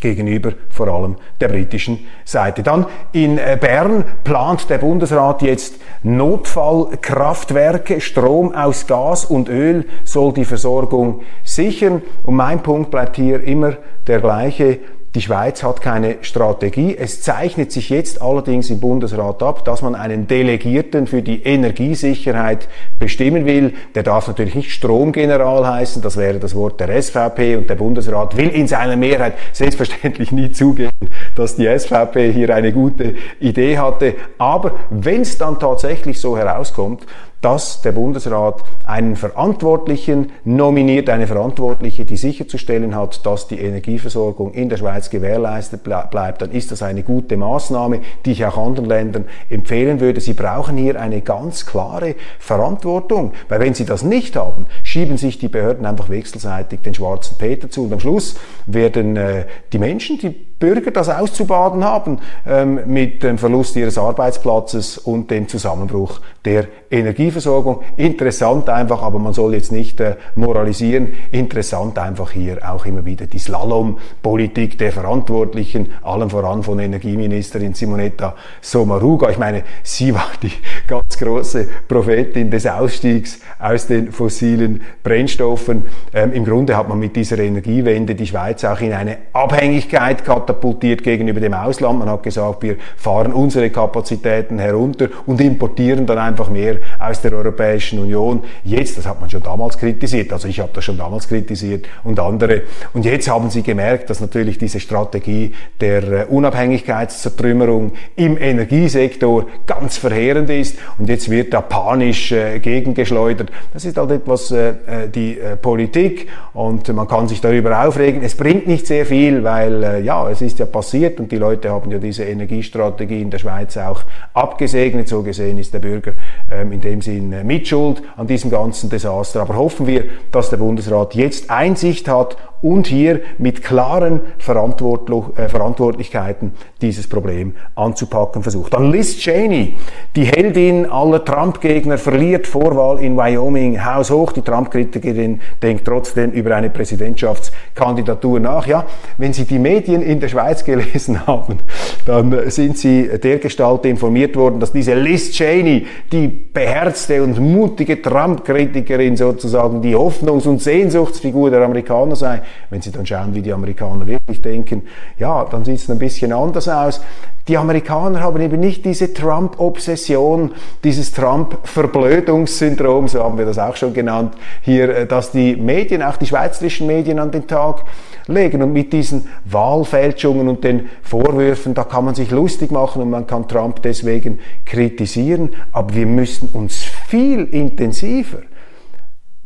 gegenüber 0.04 0.52
vor 0.68 0.88
allem 0.88 1.16
der 1.40 1.48
britischen 1.48 2.06
Seite. 2.24 2.62
Dann 2.62 2.86
in 3.12 3.38
äh, 3.38 3.58
Bern 3.58 4.04
plant 4.22 4.68
der 4.68 4.78
Bundesrat 4.78 5.40
jetzt 5.42 5.76
Notfallkraftwerke. 6.02 8.00
Strom 8.00 8.54
aus 8.54 8.86
Gas 8.86 9.24
und 9.24 9.48
Öl 9.48 9.86
soll 10.04 10.34
die 10.34 10.44
Versorgung 10.44 11.22
sichern. 11.42 12.02
Und 12.22 12.36
mein 12.36 12.62
Punkt 12.62 12.90
bleibt 12.90 13.16
hier 13.16 13.42
immer 13.42 13.78
der 14.06 14.20
gleiche. 14.20 14.78
Die 15.14 15.20
Schweiz 15.20 15.62
hat 15.62 15.80
keine 15.80 16.16
Strategie. 16.22 16.96
Es 16.98 17.22
zeichnet 17.22 17.70
sich 17.70 17.88
jetzt 17.88 18.20
allerdings 18.20 18.68
im 18.70 18.80
Bundesrat 18.80 19.44
ab, 19.44 19.64
dass 19.64 19.80
man 19.80 19.94
einen 19.94 20.26
Delegierten 20.26 21.06
für 21.06 21.22
die 21.22 21.44
Energiesicherheit 21.44 22.66
bestimmen 22.98 23.44
will. 23.46 23.74
Der 23.94 24.02
darf 24.02 24.26
natürlich 24.26 24.56
nicht 24.56 24.72
Stromgeneral 24.72 25.68
heißen, 25.68 26.02
das 26.02 26.16
wäre 26.16 26.40
das 26.40 26.56
Wort 26.56 26.80
der 26.80 27.00
SVP 27.00 27.54
und 27.54 27.70
der 27.70 27.76
Bundesrat 27.76 28.36
will 28.36 28.48
in 28.48 28.66
seiner 28.66 28.96
Mehrheit 28.96 29.34
selbstverständlich 29.52 30.32
nie 30.32 30.50
zugeben, 30.50 30.90
dass 31.36 31.54
die 31.54 31.68
SVP 31.68 32.32
hier 32.32 32.52
eine 32.52 32.72
gute 32.72 33.14
Idee 33.38 33.78
hatte. 33.78 34.16
Aber 34.38 34.72
wenn 34.90 35.20
es 35.20 35.38
dann 35.38 35.60
tatsächlich 35.60 36.20
so 36.20 36.36
herauskommt, 36.36 37.06
dass 37.44 37.82
der 37.82 37.92
Bundesrat 37.92 38.62
einen 38.86 39.16
Verantwortlichen 39.16 40.32
nominiert, 40.44 41.10
eine 41.10 41.26
Verantwortliche, 41.26 42.06
die 42.06 42.16
sicherzustellen 42.16 42.96
hat, 42.96 43.26
dass 43.26 43.48
die 43.48 43.60
Energieversorgung 43.60 44.54
in 44.54 44.70
der 44.70 44.78
Schweiz 44.78 45.10
gewährleistet 45.10 45.82
bleibt, 45.82 46.40
dann 46.40 46.52
ist 46.52 46.72
das 46.72 46.82
eine 46.82 47.02
gute 47.02 47.36
Maßnahme, 47.36 48.00
die 48.24 48.32
ich 48.32 48.46
auch 48.46 48.56
anderen 48.56 48.88
Ländern 48.88 49.26
empfehlen 49.50 50.00
würde. 50.00 50.22
Sie 50.22 50.32
brauchen 50.32 50.78
hier 50.78 50.98
eine 50.98 51.20
ganz 51.20 51.66
klare 51.66 52.14
Verantwortung, 52.38 53.32
weil 53.50 53.60
wenn 53.60 53.74
Sie 53.74 53.84
das 53.84 54.02
nicht 54.02 54.36
haben, 54.36 54.64
schieben 54.82 55.18
sich 55.18 55.38
die 55.38 55.48
Behörden 55.48 55.84
einfach 55.84 56.08
wechselseitig 56.08 56.80
den 56.80 56.94
schwarzen 56.94 57.36
Peter 57.36 57.68
zu 57.68 57.84
und 57.84 57.92
am 57.92 58.00
Schluss 58.00 58.36
werden 58.64 59.18
äh, 59.18 59.44
die 59.70 59.78
Menschen, 59.78 60.18
die 60.18 60.53
Bürger 60.64 60.92
das 60.92 61.10
auszubaden 61.10 61.84
haben 61.84 62.20
ähm, 62.46 62.80
mit 62.86 63.22
dem 63.22 63.36
Verlust 63.36 63.76
ihres 63.76 63.98
Arbeitsplatzes 63.98 64.96
und 64.96 65.30
dem 65.30 65.46
Zusammenbruch 65.46 66.20
der 66.46 66.68
Energieversorgung. 66.90 67.80
Interessant 67.98 68.70
einfach, 68.70 69.02
aber 69.02 69.18
man 69.18 69.34
soll 69.34 69.52
jetzt 69.52 69.72
nicht 69.72 70.00
äh, 70.00 70.16
moralisieren. 70.36 71.08
Interessant 71.32 71.98
einfach 71.98 72.30
hier 72.30 72.58
auch 72.66 72.86
immer 72.86 73.04
wieder 73.04 73.26
die 73.26 73.38
Slalom-Politik 73.38 74.78
der 74.78 74.92
Verantwortlichen, 74.92 75.90
allem 76.02 76.30
voran 76.30 76.62
von 76.62 76.78
Energieministerin 76.78 77.74
Simonetta 77.74 78.34
Sommaruga. 78.62 79.28
Ich 79.28 79.38
meine, 79.38 79.64
sie 79.82 80.14
war 80.14 80.30
die 80.42 80.52
ganz 80.86 81.18
große 81.18 81.68
Prophetin 81.86 82.50
des 82.50 82.66
Ausstiegs 82.66 83.40
aus 83.58 83.86
den 83.86 84.12
fossilen 84.12 84.80
Brennstoffen. 85.02 85.84
Ähm, 86.14 86.32
Im 86.32 86.46
Grunde 86.46 86.74
hat 86.74 86.88
man 86.88 86.98
mit 86.98 87.16
dieser 87.16 87.38
Energiewende 87.38 88.14
die 88.14 88.26
Schweiz 88.26 88.64
auch 88.64 88.80
in 88.80 88.94
eine 88.94 89.18
Abhängigkeit 89.34 90.24
katapultiert 90.24 90.53
gegenüber 90.60 91.40
dem 91.40 91.54
Ausland. 91.54 91.98
Man 91.98 92.08
hat 92.08 92.22
gesagt, 92.22 92.62
wir 92.62 92.76
fahren 92.96 93.32
unsere 93.32 93.70
Kapazitäten 93.70 94.58
herunter 94.58 95.08
und 95.26 95.40
importieren 95.40 96.06
dann 96.06 96.18
einfach 96.18 96.50
mehr 96.50 96.76
aus 96.98 97.20
der 97.20 97.32
Europäischen 97.32 97.98
Union. 97.98 98.42
Jetzt, 98.64 98.98
das 98.98 99.06
hat 99.06 99.20
man 99.20 99.30
schon 99.30 99.42
damals 99.42 99.78
kritisiert, 99.78 100.32
also 100.32 100.48
ich 100.48 100.60
habe 100.60 100.70
das 100.72 100.84
schon 100.84 100.96
damals 100.96 101.28
kritisiert 101.28 101.86
und 102.02 102.18
andere. 102.20 102.62
Und 102.92 103.04
jetzt 103.04 103.28
haben 103.28 103.50
sie 103.50 103.62
gemerkt, 103.62 104.10
dass 104.10 104.20
natürlich 104.20 104.58
diese 104.58 104.80
Strategie 104.80 105.54
der 105.80 106.02
äh, 106.02 106.24
Unabhängigkeitszertrümmerung 106.26 107.92
im 108.16 108.36
Energiesektor 108.38 109.46
ganz 109.66 109.96
verheerend 109.96 110.50
ist 110.50 110.78
und 110.98 111.08
jetzt 111.08 111.30
wird 111.30 111.52
da 111.54 111.60
panisch 111.60 112.32
äh, 112.32 112.58
gegengeschleudert. 112.58 113.50
Das 113.72 113.84
ist 113.84 113.96
halt 113.96 114.10
etwas 114.10 114.50
äh, 114.50 114.68
äh 114.68 114.74
die 115.14 115.38
äh, 115.38 115.56
Politik 115.56 116.28
und 116.52 116.88
man 116.94 117.08
kann 117.08 117.28
sich 117.28 117.40
darüber 117.40 117.86
aufregen. 117.86 118.22
Es 118.22 118.36
bringt 118.36 118.66
nicht 118.66 118.86
sehr 118.86 119.06
viel, 119.06 119.44
weil 119.44 119.82
äh, 119.82 120.00
ja, 120.00 120.28
es 120.30 120.42
ist 120.44 120.58
ja 120.58 120.66
passiert 120.66 121.18
und 121.18 121.32
die 121.32 121.36
Leute 121.36 121.70
haben 121.70 121.90
ja 121.90 121.98
diese 121.98 122.24
Energiestrategie 122.24 123.22
in 123.22 123.30
der 123.30 123.38
Schweiz 123.38 123.76
auch 123.76 124.02
abgesegnet. 124.32 125.08
So 125.08 125.22
gesehen 125.22 125.58
ist 125.58 125.74
der 125.74 125.80
Bürger 125.80 126.12
ähm, 126.50 126.72
in 126.72 126.80
dem 126.80 127.02
Sinn 127.02 127.32
äh, 127.32 127.42
Mitschuld 127.42 128.02
an 128.16 128.26
diesem 128.26 128.50
ganzen 128.50 128.90
Desaster. 128.90 129.40
Aber 129.40 129.56
hoffen 129.56 129.86
wir, 129.86 130.04
dass 130.30 130.50
der 130.50 130.58
Bundesrat 130.58 131.14
jetzt 131.14 131.50
Einsicht 131.50 132.08
hat 132.08 132.36
und 132.64 132.86
hier 132.86 133.20
mit 133.36 133.62
klaren 133.62 134.22
äh, 134.38 135.48
Verantwortlichkeiten 135.48 136.52
dieses 136.80 137.06
Problem 137.06 137.54
anzupacken 137.74 138.42
versucht. 138.42 138.72
Dann 138.72 138.90
Liz 138.90 139.18
Cheney, 139.18 139.76
die 140.16 140.24
Heldin 140.24 140.86
aller 140.86 141.22
Trump-Gegner, 141.22 141.98
verliert 141.98 142.46
Vorwahl 142.46 143.00
in 143.00 143.18
Wyoming 143.18 143.84
haushoch. 143.84 144.32
Die 144.32 144.40
Trump-Kritikerin 144.40 145.42
denkt 145.62 145.84
trotzdem 145.84 146.30
über 146.30 146.56
eine 146.56 146.70
Präsidentschaftskandidatur 146.70 148.40
nach. 148.40 148.66
Ja, 148.66 148.86
wenn 149.18 149.34
Sie 149.34 149.44
die 149.44 149.58
Medien 149.58 150.00
in 150.00 150.20
der 150.20 150.28
Schweiz 150.28 150.64
gelesen 150.64 151.26
haben, 151.26 151.58
dann 152.06 152.50
sind 152.50 152.78
Sie 152.78 153.10
dergestalt 153.22 153.84
informiert 153.84 154.36
worden, 154.36 154.58
dass 154.58 154.72
diese 154.72 154.94
Liz 154.94 155.32
Cheney, 155.32 155.86
die 156.10 156.28
beherzte 156.28 157.22
und 157.22 157.38
mutige 157.38 158.00
Trump-Kritikerin 158.00 159.18
sozusagen, 159.18 159.82
die 159.82 159.94
Hoffnungs- 159.94 160.48
und 160.48 160.62
Sehnsuchtsfigur 160.62 161.50
der 161.50 161.60
Amerikaner 161.60 162.16
sei. 162.16 162.40
Wenn 162.70 162.82
Sie 162.82 162.90
dann 162.90 163.06
schauen, 163.06 163.34
wie 163.34 163.42
die 163.42 163.52
Amerikaner 163.52 164.06
wirklich 164.06 164.42
denken, 164.42 164.82
ja, 165.18 165.44
dann 165.44 165.64
sieht 165.64 165.78
es 165.78 165.90
ein 165.90 165.98
bisschen 165.98 166.32
anders 166.32 166.68
aus. 166.68 167.00
Die 167.46 167.58
Amerikaner 167.58 168.20
haben 168.20 168.40
eben 168.40 168.58
nicht 168.58 168.86
diese 168.86 169.12
Trump-Obsession, 169.12 170.52
dieses 170.82 171.12
Trump-Verblödungssyndrom, 171.12 173.06
so 173.08 173.22
haben 173.22 173.36
wir 173.36 173.44
das 173.44 173.58
auch 173.58 173.76
schon 173.76 173.92
genannt, 173.92 174.34
hier, 174.62 174.88
äh, 174.96 175.06
dass 175.06 175.30
die 175.30 175.54
Medien, 175.56 176.02
auch 176.02 176.16
die 176.16 176.26
schweizerischen 176.26 176.86
Medien 176.86 177.18
an 177.18 177.30
den 177.30 177.46
Tag 177.46 177.84
legen. 178.26 178.62
Und 178.62 178.72
mit 178.72 178.94
diesen 178.94 179.28
Wahlfälschungen 179.44 180.48
und 180.48 180.64
den 180.64 180.88
Vorwürfen, 181.02 181.74
da 181.74 181.84
kann 181.84 182.06
man 182.06 182.14
sich 182.14 182.30
lustig 182.30 182.70
machen 182.70 183.02
und 183.02 183.10
man 183.10 183.26
kann 183.26 183.46
Trump 183.46 183.82
deswegen 183.82 184.38
kritisieren. 184.64 185.50
Aber 185.72 185.94
wir 185.94 186.06
müssen 186.06 186.48
uns 186.48 186.82
viel 187.08 187.44
intensiver 187.44 188.38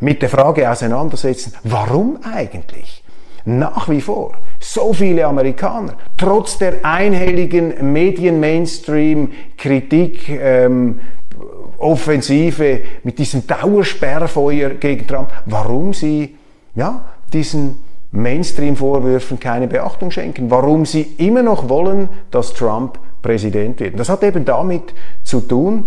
mit 0.00 0.22
der 0.22 0.28
Frage 0.28 0.70
auseinandersetzen, 0.70 1.54
warum 1.64 2.20
eigentlich? 2.22 3.02
Nach 3.44 3.88
wie 3.88 4.00
vor 4.00 4.34
so 4.60 4.92
viele 4.92 5.26
Amerikaner, 5.26 5.94
trotz 6.16 6.58
der 6.58 6.84
einhelligen 6.84 7.92
Medien-Mainstream-Kritik, 7.92 10.28
ähm, 10.28 11.00
Offensive 11.78 12.80
mit 13.04 13.18
diesem 13.18 13.46
Dauersperrfeuer 13.46 14.70
gegen 14.70 15.06
Trump, 15.06 15.30
warum 15.46 15.92
sie 15.92 16.36
ja, 16.74 17.04
diesen 17.32 17.76
Mainstream-Vorwürfen 18.10 19.38
keine 19.38 19.68
Beachtung 19.68 20.10
schenken, 20.10 20.50
warum 20.50 20.84
sie 20.84 21.02
immer 21.18 21.42
noch 21.42 21.68
wollen, 21.68 22.08
dass 22.30 22.54
Trump 22.54 22.98
Präsident 23.22 23.80
wird. 23.80 23.98
Das 23.98 24.08
hat 24.08 24.24
eben 24.24 24.44
damit 24.44 24.94
zu 25.22 25.40
tun, 25.40 25.86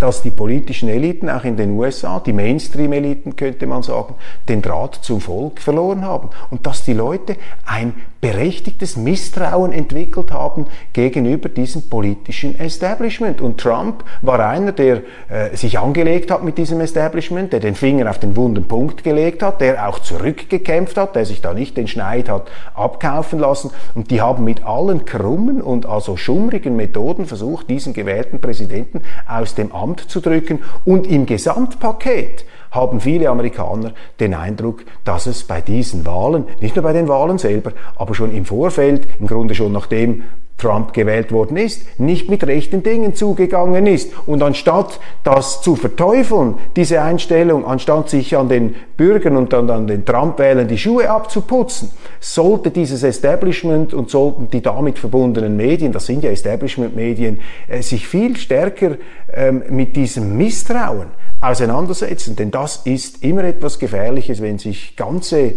dass 0.00 0.22
die 0.22 0.30
politischen 0.30 0.88
Eliten 0.88 1.28
auch 1.28 1.44
in 1.44 1.56
den 1.56 1.70
USA, 1.78 2.18
die 2.18 2.32
Mainstream-Eliten 2.32 3.36
könnte 3.36 3.66
man 3.66 3.82
sagen, 3.82 4.14
den 4.48 4.62
Draht 4.62 4.96
zum 4.96 5.20
Volk 5.20 5.60
verloren 5.60 6.02
haben 6.02 6.30
und 6.50 6.66
dass 6.66 6.84
die 6.84 6.94
Leute 6.94 7.36
ein 7.66 7.94
berechtigtes 8.20 8.96
Misstrauen 8.96 9.72
entwickelt 9.72 10.30
haben 10.30 10.66
gegenüber 10.92 11.48
diesem 11.48 11.88
politischen 11.88 12.58
Establishment. 12.58 13.40
Und 13.40 13.58
Trump 13.58 14.04
war 14.20 14.40
einer, 14.46 14.72
der 14.72 15.02
äh, 15.28 15.56
sich 15.56 15.78
angelegt 15.78 16.30
hat 16.30 16.44
mit 16.44 16.58
diesem 16.58 16.80
Establishment, 16.80 17.52
der 17.52 17.60
den 17.60 17.74
Finger 17.74 18.10
auf 18.10 18.18
den 18.18 18.36
wunden 18.36 18.68
Punkt 18.68 19.04
gelegt 19.04 19.42
hat, 19.42 19.60
der 19.60 19.88
auch 19.88 20.00
zurückgekämpft 20.00 20.96
hat, 20.96 21.16
der 21.16 21.24
sich 21.24 21.40
da 21.40 21.54
nicht 21.54 21.76
den 21.76 21.88
Schneid 21.88 22.28
hat 22.28 22.50
abkaufen 22.74 23.38
lassen. 23.38 23.70
Und 23.94 24.10
die 24.10 24.20
haben 24.20 24.44
mit 24.44 24.64
allen 24.64 25.04
krummen 25.04 25.62
und 25.62 25.86
also 25.86 26.16
schummrigen 26.16 26.76
Methoden 26.76 27.26
versucht, 27.26 27.70
diesen 27.70 27.94
gewählten 27.94 28.40
Präsidenten 28.40 29.02
aus 29.26 29.54
dem 29.54 29.72
Amt 29.72 29.89
zu 29.98 30.20
drücken. 30.20 30.60
Und 30.84 31.06
im 31.06 31.26
Gesamtpaket 31.26 32.44
haben 32.70 33.00
viele 33.00 33.28
Amerikaner 33.28 33.92
den 34.20 34.34
Eindruck, 34.34 34.84
dass 35.04 35.26
es 35.26 35.44
bei 35.44 35.60
diesen 35.60 36.06
Wahlen, 36.06 36.44
nicht 36.60 36.76
nur 36.76 36.82
bei 36.82 36.92
den 36.92 37.08
Wahlen 37.08 37.38
selber, 37.38 37.72
aber 37.96 38.14
schon 38.14 38.34
im 38.34 38.44
Vorfeld, 38.44 39.06
im 39.18 39.26
Grunde 39.26 39.54
schon 39.54 39.72
nachdem 39.72 40.24
Trump 40.60 40.92
gewählt 40.92 41.32
worden 41.32 41.56
ist, 41.56 41.98
nicht 41.98 42.28
mit 42.28 42.46
rechten 42.46 42.82
Dingen 42.82 43.14
zugegangen 43.14 43.86
ist. 43.86 44.12
Und 44.26 44.42
anstatt 44.42 45.00
das 45.24 45.62
zu 45.62 45.74
verteufeln, 45.74 46.54
diese 46.76 47.00
Einstellung, 47.02 47.64
anstatt 47.64 48.10
sich 48.10 48.36
an 48.36 48.48
den 48.48 48.76
Bürgern 48.96 49.36
und 49.36 49.52
dann 49.52 49.70
an 49.70 49.86
den 49.86 50.04
Trump-Wählern 50.04 50.68
die 50.68 50.78
Schuhe 50.78 51.08
abzuputzen, 51.08 51.90
sollte 52.20 52.70
dieses 52.70 53.02
Establishment 53.02 53.94
und 53.94 54.10
sollten 54.10 54.50
die 54.50 54.60
damit 54.60 54.98
verbundenen 54.98 55.56
Medien, 55.56 55.92
das 55.92 56.06
sind 56.06 56.22
ja 56.22 56.30
Establishment-Medien, 56.30 57.40
äh, 57.66 57.82
sich 57.82 58.06
viel 58.06 58.36
stärker 58.36 58.96
ähm, 59.32 59.62
mit 59.70 59.96
diesem 59.96 60.36
Misstrauen 60.36 61.19
auseinandersetzen. 61.40 62.36
Denn 62.36 62.50
das 62.50 62.82
ist 62.84 63.22
immer 63.22 63.44
etwas 63.44 63.78
Gefährliches, 63.78 64.40
wenn 64.40 64.58
sich 64.58 64.96
ganze 64.96 65.54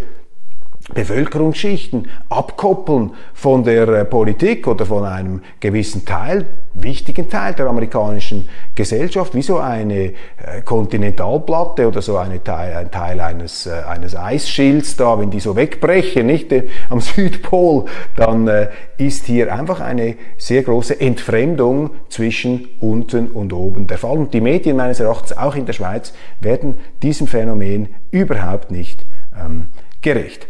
Bevölkerungsschichten 0.93 2.09
abkoppeln 2.29 3.11
von 3.33 3.63
der 3.63 3.87
äh, 3.87 4.05
Politik 4.05 4.67
oder 4.67 4.85
von 4.85 5.05
einem 5.05 5.41
gewissen 5.61 6.03
Teil, 6.05 6.45
wichtigen 6.73 7.29
Teil 7.29 7.53
der 7.53 7.67
amerikanischen 7.67 8.49
Gesellschaft, 8.75 9.33
wie 9.33 9.41
so 9.41 9.59
eine 9.59 9.95
äh, 9.95 10.61
Kontinentalplatte 10.65 11.87
oder 11.87 12.01
so 12.01 12.17
eine 12.17 12.43
Teil, 12.43 12.75
ein 12.75 12.91
Teil 12.91 13.21
eines, 13.21 13.65
äh, 13.65 13.71
eines 13.87 14.13
Eisschilds 14.13 14.97
da, 14.97 15.17
wenn 15.17 15.31
die 15.31 15.39
so 15.39 15.55
wegbrechen, 15.55 16.25
nicht 16.25 16.53
am 16.89 16.99
Südpol, 16.99 17.85
dann 18.17 18.49
ist 18.97 19.25
hier 19.25 19.53
einfach 19.53 19.79
eine 19.79 20.15
sehr 20.37 20.63
große 20.63 20.99
Entfremdung 20.99 21.91
zwischen 22.09 22.67
unten 22.81 23.29
und 23.29 23.53
oben 23.53 23.87
der 23.87 23.97
Fall. 23.97 24.17
Und 24.17 24.33
die 24.33 24.41
Medien 24.41 24.75
meines 24.75 24.99
Erachtens 24.99 25.37
auch 25.37 25.55
in 25.55 25.65
der 25.65 25.73
Schweiz 25.73 26.13
werden 26.41 26.75
diesem 27.01 27.27
Phänomen 27.27 27.95
überhaupt 28.11 28.69
nicht 28.71 29.05
ähm, 29.39 29.67
gerecht. 30.01 30.47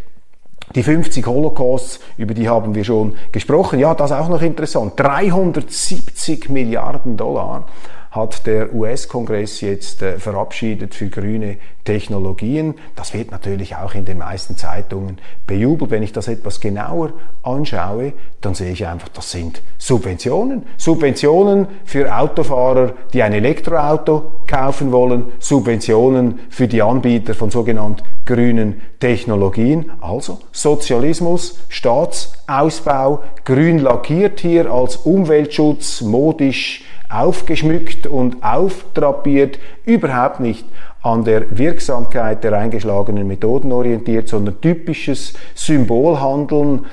Die 0.76 0.84
50 0.84 1.26
Holocausts, 1.28 2.00
über 2.18 2.34
die 2.34 2.50
haben 2.50 2.74
wir 2.74 2.84
schon 2.84 3.16
gesprochen. 3.32 3.80
Ja, 3.80 3.94
das 3.94 4.12
ist 4.12 4.18
auch 4.18 4.30
noch 4.30 4.42
interessant. 4.42 4.94
370 4.98 6.50
Milliarden 6.50 7.16
Dollar 7.16 7.66
hat 8.10 8.46
der 8.46 8.74
US-Kongress 8.74 9.62
jetzt 9.62 10.02
äh, 10.02 10.20
verabschiedet 10.20 10.94
für 10.94 11.10
grüne 11.10 11.58
Technologien. 11.84 12.76
Das 12.96 13.14
wird 13.14 13.32
natürlich 13.32 13.76
auch 13.76 13.94
in 13.94 14.06
den 14.06 14.20
meisten 14.20 14.58
Zeitungen 14.58 15.18
bejubelt. 15.46 15.92
Wenn 15.92 16.04
ich 16.04 16.14
das 16.14 16.28
etwas 16.28 16.60
genauer 16.60 17.14
anschaue, 17.44 18.14
dann 18.42 18.56
sehe 18.56 18.72
ich 18.72 18.86
einfach, 18.88 19.10
das 19.10 19.32
sind 19.32 19.62
Subventionen. 19.78 20.64
Subventionen 20.78 21.68
für 21.86 22.16
Autofahrer, 22.16 22.94
die 23.14 23.24
ein 23.24 23.34
Elektroauto 23.34 24.32
kaufen 24.48 24.92
wollen. 24.92 25.26
Subventionen 25.40 26.40
für 26.50 26.68
die 26.68 26.82
Anbieter 26.82 27.34
von 27.34 27.50
sogenannten 27.50 28.04
grünen 28.26 28.82
Technologien. 29.00 29.92
Also 30.02 30.40
Sozialismus, 30.52 31.60
Staatsausbau, 31.70 33.24
grün 33.44 33.80
lackiert 33.80 34.40
hier 34.40 34.72
als 34.72 34.96
Umweltschutz, 34.98 36.02
modisch 36.02 36.84
aufgeschmückt 37.10 38.08
und 38.08 38.44
auftrapiert, 38.44 39.60
überhaupt 39.86 40.40
nicht 40.40 40.66
an 41.04 41.26
der 41.26 41.58
Wirksamkeit 41.58 42.44
der 42.44 42.54
eingeschlagenen 42.54 43.28
Methoden 43.28 43.72
orientiert, 43.72 44.30
sondern 44.30 44.60
typisches 44.62 45.34
Symbolhandeln, 45.54 46.86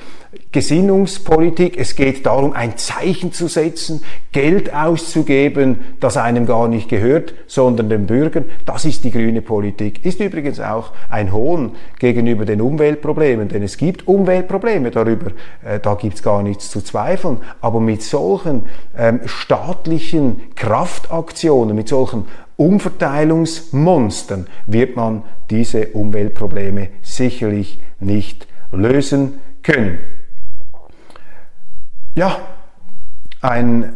Gesinnungspolitik. 0.53 1.77
Es 1.77 1.95
geht 1.95 2.25
darum, 2.25 2.53
ein 2.53 2.77
Zeichen 2.77 3.33
zu 3.33 3.47
setzen, 3.47 4.01
Geld 4.31 4.73
auszugeben, 4.73 5.79
das 5.99 6.15
einem 6.17 6.45
gar 6.45 6.67
nicht 6.67 6.89
gehört, 6.89 7.33
sondern 7.47 7.89
den 7.89 8.05
Bürgern. 8.05 8.45
Das 8.65 8.85
ist 8.85 9.03
die 9.03 9.11
grüne 9.11 9.41
Politik. 9.41 10.05
Ist 10.05 10.19
übrigens 10.19 10.59
auch 10.59 10.91
ein 11.09 11.33
Hohn 11.33 11.71
gegenüber 11.99 12.45
den 12.45 12.61
Umweltproblemen, 12.61 13.49
denn 13.49 13.63
es 13.63 13.77
gibt 13.77 14.07
Umweltprobleme 14.07 14.91
darüber. 14.91 15.31
Äh, 15.65 15.79
da 15.81 15.95
gibt 15.95 16.15
es 16.15 16.23
gar 16.23 16.43
nichts 16.43 16.69
zu 16.69 16.81
zweifeln. 16.81 17.37
Aber 17.59 17.79
mit 17.79 18.01
solchen 18.01 18.63
ähm, 18.97 19.21
staatlichen 19.25 20.41
Kraftaktionen, 20.55 21.75
mit 21.75 21.89
solchen 21.89 22.25
Umverteilungsmonstern 22.61 24.45
wird 24.67 24.95
man 24.95 25.23
diese 25.49 25.87
Umweltprobleme 25.87 26.89
sicherlich 27.01 27.81
nicht 27.99 28.45
lösen 28.71 29.39
können. 29.63 29.97
Ja, 32.13 32.37
ein, 33.41 33.95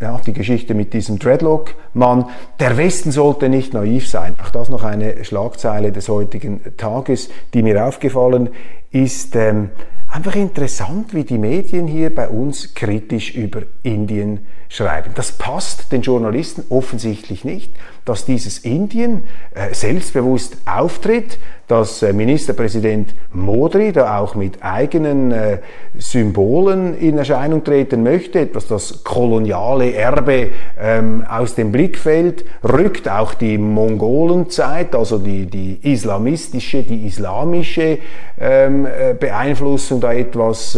ja, 0.00 0.20
die 0.26 0.32
Geschichte 0.32 0.74
mit 0.74 0.92
diesem 0.92 1.20
Dreadlock-Mann. 1.20 2.24
Der 2.58 2.76
Westen 2.76 3.12
sollte 3.12 3.48
nicht 3.48 3.74
naiv 3.74 4.08
sein. 4.08 4.34
Auch 4.42 4.50
das 4.50 4.70
noch 4.70 4.82
eine 4.82 5.24
Schlagzeile 5.24 5.92
des 5.92 6.08
heutigen 6.08 6.76
Tages, 6.76 7.30
die 7.54 7.62
mir 7.62 7.86
aufgefallen 7.86 8.48
ist. 8.90 9.36
Ähm, 9.36 9.70
einfach 10.10 10.34
interessant, 10.34 11.14
wie 11.14 11.24
die 11.24 11.38
Medien 11.38 11.86
hier 11.86 12.14
bei 12.14 12.28
uns 12.28 12.74
kritisch 12.74 13.34
über 13.34 13.62
Indien 13.82 14.46
schreiben. 14.68 15.12
Das 15.14 15.32
passt 15.32 15.92
den 15.92 16.02
Journalisten 16.02 16.64
offensichtlich 16.68 17.44
nicht, 17.44 17.72
dass 18.04 18.24
dieses 18.24 18.58
Indien 18.58 19.22
äh, 19.54 19.74
selbstbewusst 19.74 20.56
auftritt, 20.66 21.38
dass 21.70 22.02
äh, 22.02 22.12
Ministerpräsident 22.12 23.14
Modri 23.32 23.92
da 23.92 24.18
auch 24.18 24.34
mit 24.34 24.60
eigenen 24.60 25.30
äh, 25.30 25.58
Symbolen 25.96 26.98
in 26.98 27.16
Erscheinung 27.16 27.62
treten 27.62 28.02
möchte, 28.02 28.40
etwas 28.40 28.66
das 28.66 29.04
koloniale 29.04 29.94
Erbe 29.94 30.48
ähm, 30.80 31.24
aus 31.30 31.54
dem 31.54 31.70
Blickfeld 31.70 32.44
rückt, 32.64 33.08
auch 33.08 33.34
die 33.34 33.56
Mongolenzeit, 33.56 34.96
also 34.96 35.18
die, 35.18 35.46
die 35.46 35.78
islamistische, 35.82 36.82
die 36.82 37.06
islamische 37.06 37.98
ähm, 38.40 38.86
äh, 38.86 39.14
Beeinflussung 39.14 40.00
da 40.00 40.12
etwas 40.12 40.76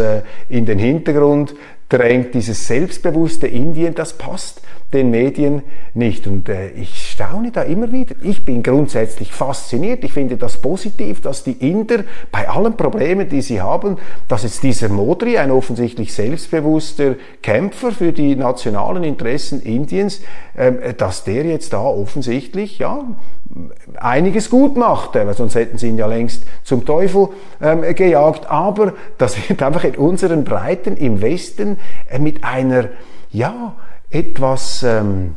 in 0.48 0.66
den 0.66 0.78
Hintergrund 0.78 1.54
drängt, 1.88 2.34
dieses 2.34 2.66
selbstbewusste 2.66 3.46
Indien, 3.46 3.94
das 3.94 4.12
passt 4.12 4.62
den 4.92 5.10
Medien 5.10 5.62
nicht. 5.94 6.26
Und 6.26 6.48
äh, 6.48 6.70
ich 6.70 7.10
staune 7.10 7.50
da 7.50 7.62
immer 7.62 7.92
wieder. 7.92 8.14
Ich 8.22 8.44
bin 8.44 8.62
grundsätzlich 8.62 9.32
fasziniert. 9.32 10.04
Ich 10.04 10.12
finde 10.12 10.36
das 10.36 10.58
positiv, 10.58 11.20
dass 11.20 11.44
die 11.44 11.52
Inder 11.52 12.04
bei 12.30 12.48
allen 12.48 12.76
Problemen, 12.76 13.28
die 13.28 13.42
sie 13.42 13.60
haben, 13.60 13.98
dass 14.28 14.42
jetzt 14.42 14.62
dieser 14.62 14.88
Modri, 14.88 15.38
ein 15.38 15.50
offensichtlich 15.50 16.12
selbstbewusster 16.12 17.16
Kämpfer 17.42 17.92
für 17.92 18.12
die 18.12 18.36
nationalen 18.36 19.04
Interessen 19.04 19.62
Indiens, 19.62 20.20
äh, 20.54 20.94
dass 20.94 21.24
der 21.24 21.44
jetzt 21.44 21.72
da 21.72 21.82
offensichtlich, 21.82 22.78
ja, 22.78 23.04
einiges 23.98 24.50
gut 24.50 24.76
macht, 24.76 25.14
weil 25.14 25.32
sonst 25.34 25.54
hätten 25.54 25.78
sie 25.78 25.88
ihn 25.88 25.98
ja 25.98 26.06
längst 26.06 26.44
zum 26.62 26.84
Teufel 26.84 27.28
ähm, 27.60 27.82
gejagt. 27.94 28.46
Aber 28.50 28.94
das 29.18 29.48
wird 29.48 29.62
einfach 29.62 29.84
in 29.84 29.96
unseren 29.96 30.44
Breiten 30.44 30.96
im 30.96 31.20
Westen 31.20 31.78
äh, 32.08 32.18
mit 32.18 32.44
einer, 32.44 32.88
ja, 33.30 33.74
etwas 34.12 34.82
ähm, 34.82 35.34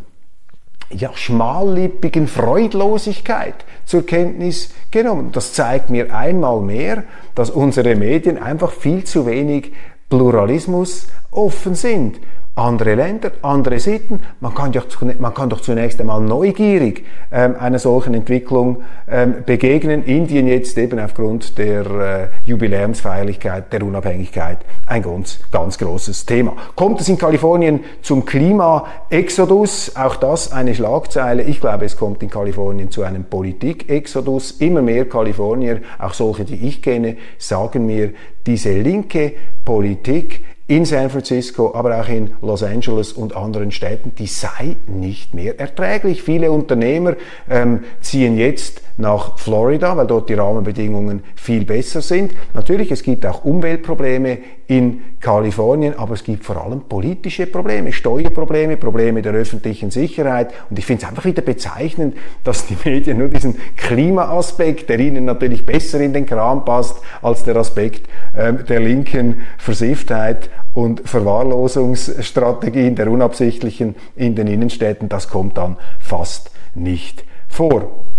ja, 0.91 1.11
schmallippigen 1.13 2.27
Freudlosigkeit 2.27 3.65
zur 3.85 4.05
Kenntnis 4.05 4.73
genommen. 4.91 5.31
Das 5.31 5.53
zeigt 5.53 5.89
mir 5.89 6.15
einmal 6.15 6.61
mehr, 6.61 7.03
dass 7.33 7.49
unsere 7.49 7.95
Medien 7.95 8.37
einfach 8.37 8.71
viel 8.71 9.03
zu 9.03 9.25
wenig 9.25 9.71
Pluralismus 10.09 11.07
offen 11.31 11.75
sind 11.75 12.19
andere 12.55 12.95
Länder, 12.95 13.31
andere 13.41 13.79
Sitten. 13.79 14.21
Man 14.39 14.55
kann 14.55 14.71
doch, 14.71 14.85
man 15.19 15.33
kann 15.33 15.49
doch 15.49 15.59
zunächst 15.59 15.99
einmal 15.99 16.21
neugierig 16.21 17.03
ähm, 17.31 17.55
einer 17.59 17.79
solchen 17.79 18.13
Entwicklung 18.13 18.83
ähm, 19.09 19.43
begegnen. 19.45 20.03
Indien 20.05 20.47
jetzt 20.47 20.77
eben 20.77 20.97
aufgrund 20.99 21.57
der 21.57 21.85
äh, 21.85 22.27
Jubiläumsfeierlichkeit 22.45 23.73
der 23.73 23.83
Unabhängigkeit 23.83 24.59
ein 24.87 25.01
ganz, 25.01 25.39
ganz 25.51 25.77
großes 25.77 26.25
Thema. 26.25 26.53
Kommt 26.75 27.01
es 27.01 27.09
in 27.09 27.17
Kalifornien 27.17 27.81
zum 28.01 28.23
Klima-Exodus? 28.23 29.97
Auch 29.97 30.15
das 30.15 30.53
eine 30.53 30.73
Schlagzeile. 30.73 31.43
Ich 31.43 31.59
glaube, 31.59 31.83
es 31.83 31.97
kommt 31.97 32.23
in 32.23 32.29
Kalifornien 32.29 32.89
zu 32.89 33.03
einem 33.03 33.25
Politik-Exodus. 33.25 34.51
Immer 34.51 34.81
mehr 34.81 35.09
Kalifornier, 35.09 35.81
auch 35.99 36.13
solche, 36.13 36.45
die 36.45 36.67
ich 36.67 36.81
kenne, 36.81 37.17
sagen 37.37 37.85
mir, 37.85 38.11
diese 38.45 38.71
linke 38.79 39.33
Politik 39.65 40.45
in 40.67 40.83
San 40.85 41.11
Francisco, 41.11 41.75
aber 41.75 41.99
auch 41.99 42.07
in 42.09 42.31
Los 42.41 42.63
Angeles 42.63 43.13
und 43.13 43.35
anderen 43.35 43.71
Städten, 43.71 44.13
die 44.15 44.25
sei 44.25 44.75
nicht 44.87 45.33
mehr 45.35 45.59
erträglich. 45.59 46.23
Viele 46.23 46.51
Unternehmer 46.51 47.15
ähm, 47.49 47.83
ziehen 48.01 48.35
jetzt 48.35 48.81
nach 48.97 49.37
Florida, 49.37 49.95
weil 49.95 50.07
dort 50.07 50.29
die 50.29 50.33
Rahmenbedingungen 50.33 51.23
viel 51.35 51.65
besser 51.65 52.01
sind. 52.01 52.33
Natürlich, 52.53 52.91
es 52.91 53.03
gibt 53.03 53.25
auch 53.27 53.43
Umweltprobleme 53.43 54.39
in 54.67 55.01
Kalifornien, 55.19 55.97
aber 55.97 56.13
es 56.15 56.23
gibt 56.23 56.43
vor 56.43 56.63
allem 56.63 56.81
politische 56.81 57.45
Probleme, 57.45 57.91
Steuerprobleme, 57.91 58.77
Probleme 58.77 59.21
der 59.21 59.33
öffentlichen 59.33 59.91
Sicherheit. 59.91 60.53
Und 60.69 60.79
ich 60.79 60.85
finde 60.85 61.03
es 61.03 61.09
einfach 61.09 61.25
wieder 61.25 61.41
bezeichnend, 61.41 62.15
dass 62.43 62.65
die 62.65 62.77
Medien 62.83 63.19
nur 63.19 63.29
diesen 63.29 63.55
Klimaaspekt, 63.77 64.89
der 64.89 64.99
ihnen 64.99 65.25
natürlich 65.25 65.65
besser 65.65 65.99
in 65.99 66.13
den 66.13 66.25
Kram 66.25 66.65
passt, 66.65 66.99
als 67.21 67.43
der 67.43 67.55
Aspekt 67.57 68.07
äh, 68.33 68.53
der 68.53 68.79
linken 68.79 69.41
Versifftheit 69.57 70.49
und 70.73 71.07
Verwahrlosungsstrategien 71.07 72.95
der 72.95 73.09
Unabsichtlichen 73.09 73.95
in 74.15 74.35
den 74.35 74.47
Innenstädten, 74.47 75.09
das 75.09 75.29
kommt 75.29 75.57
dann 75.57 75.77
fast 75.99 76.51
nicht 76.73 77.23
vor. 77.47 78.14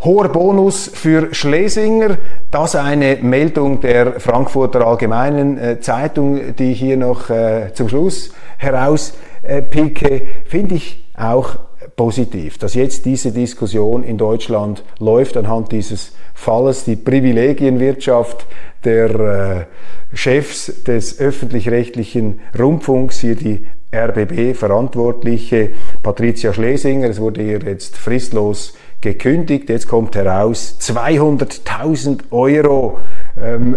Hoher 0.00 0.28
Bonus 0.28 0.88
für 0.94 1.34
Schlesinger, 1.34 2.18
das 2.52 2.76
eine 2.76 3.16
Meldung 3.20 3.80
der 3.80 4.20
Frankfurter 4.20 4.86
Allgemeinen 4.86 5.58
äh, 5.58 5.80
Zeitung, 5.80 6.54
die 6.54 6.70
ich 6.70 6.78
hier 6.78 6.96
noch 6.96 7.30
äh, 7.30 7.72
zum 7.74 7.88
Schluss 7.88 8.32
herauspicke, 8.58 10.08
äh, 10.08 10.22
finde 10.44 10.76
ich 10.76 11.04
auch 11.16 11.56
positiv, 11.96 12.58
dass 12.58 12.74
jetzt 12.74 13.06
diese 13.06 13.32
Diskussion 13.32 14.04
in 14.04 14.18
Deutschland 14.18 14.84
läuft 15.00 15.36
anhand 15.36 15.72
dieses 15.72 16.12
Falles, 16.32 16.84
die 16.84 16.94
Privilegienwirtschaft 16.94 18.46
der 18.84 19.66
Chefs 20.14 20.84
des 20.84 21.18
öffentlich-rechtlichen 21.18 22.38
Rundfunks, 22.56 23.18
hier 23.18 23.34
die 23.34 23.66
RBB-Verantwortliche 23.92 25.70
Patricia 26.04 26.52
Schlesinger, 26.52 27.08
es 27.08 27.20
wurde 27.20 27.42
ihr 27.42 27.58
jetzt 27.58 27.96
fristlos 27.96 28.74
gekündigt. 29.00 29.68
Jetzt 29.68 29.88
kommt 29.88 30.16
heraus 30.16 30.76
200.000 30.80 32.30
Euro 32.30 32.98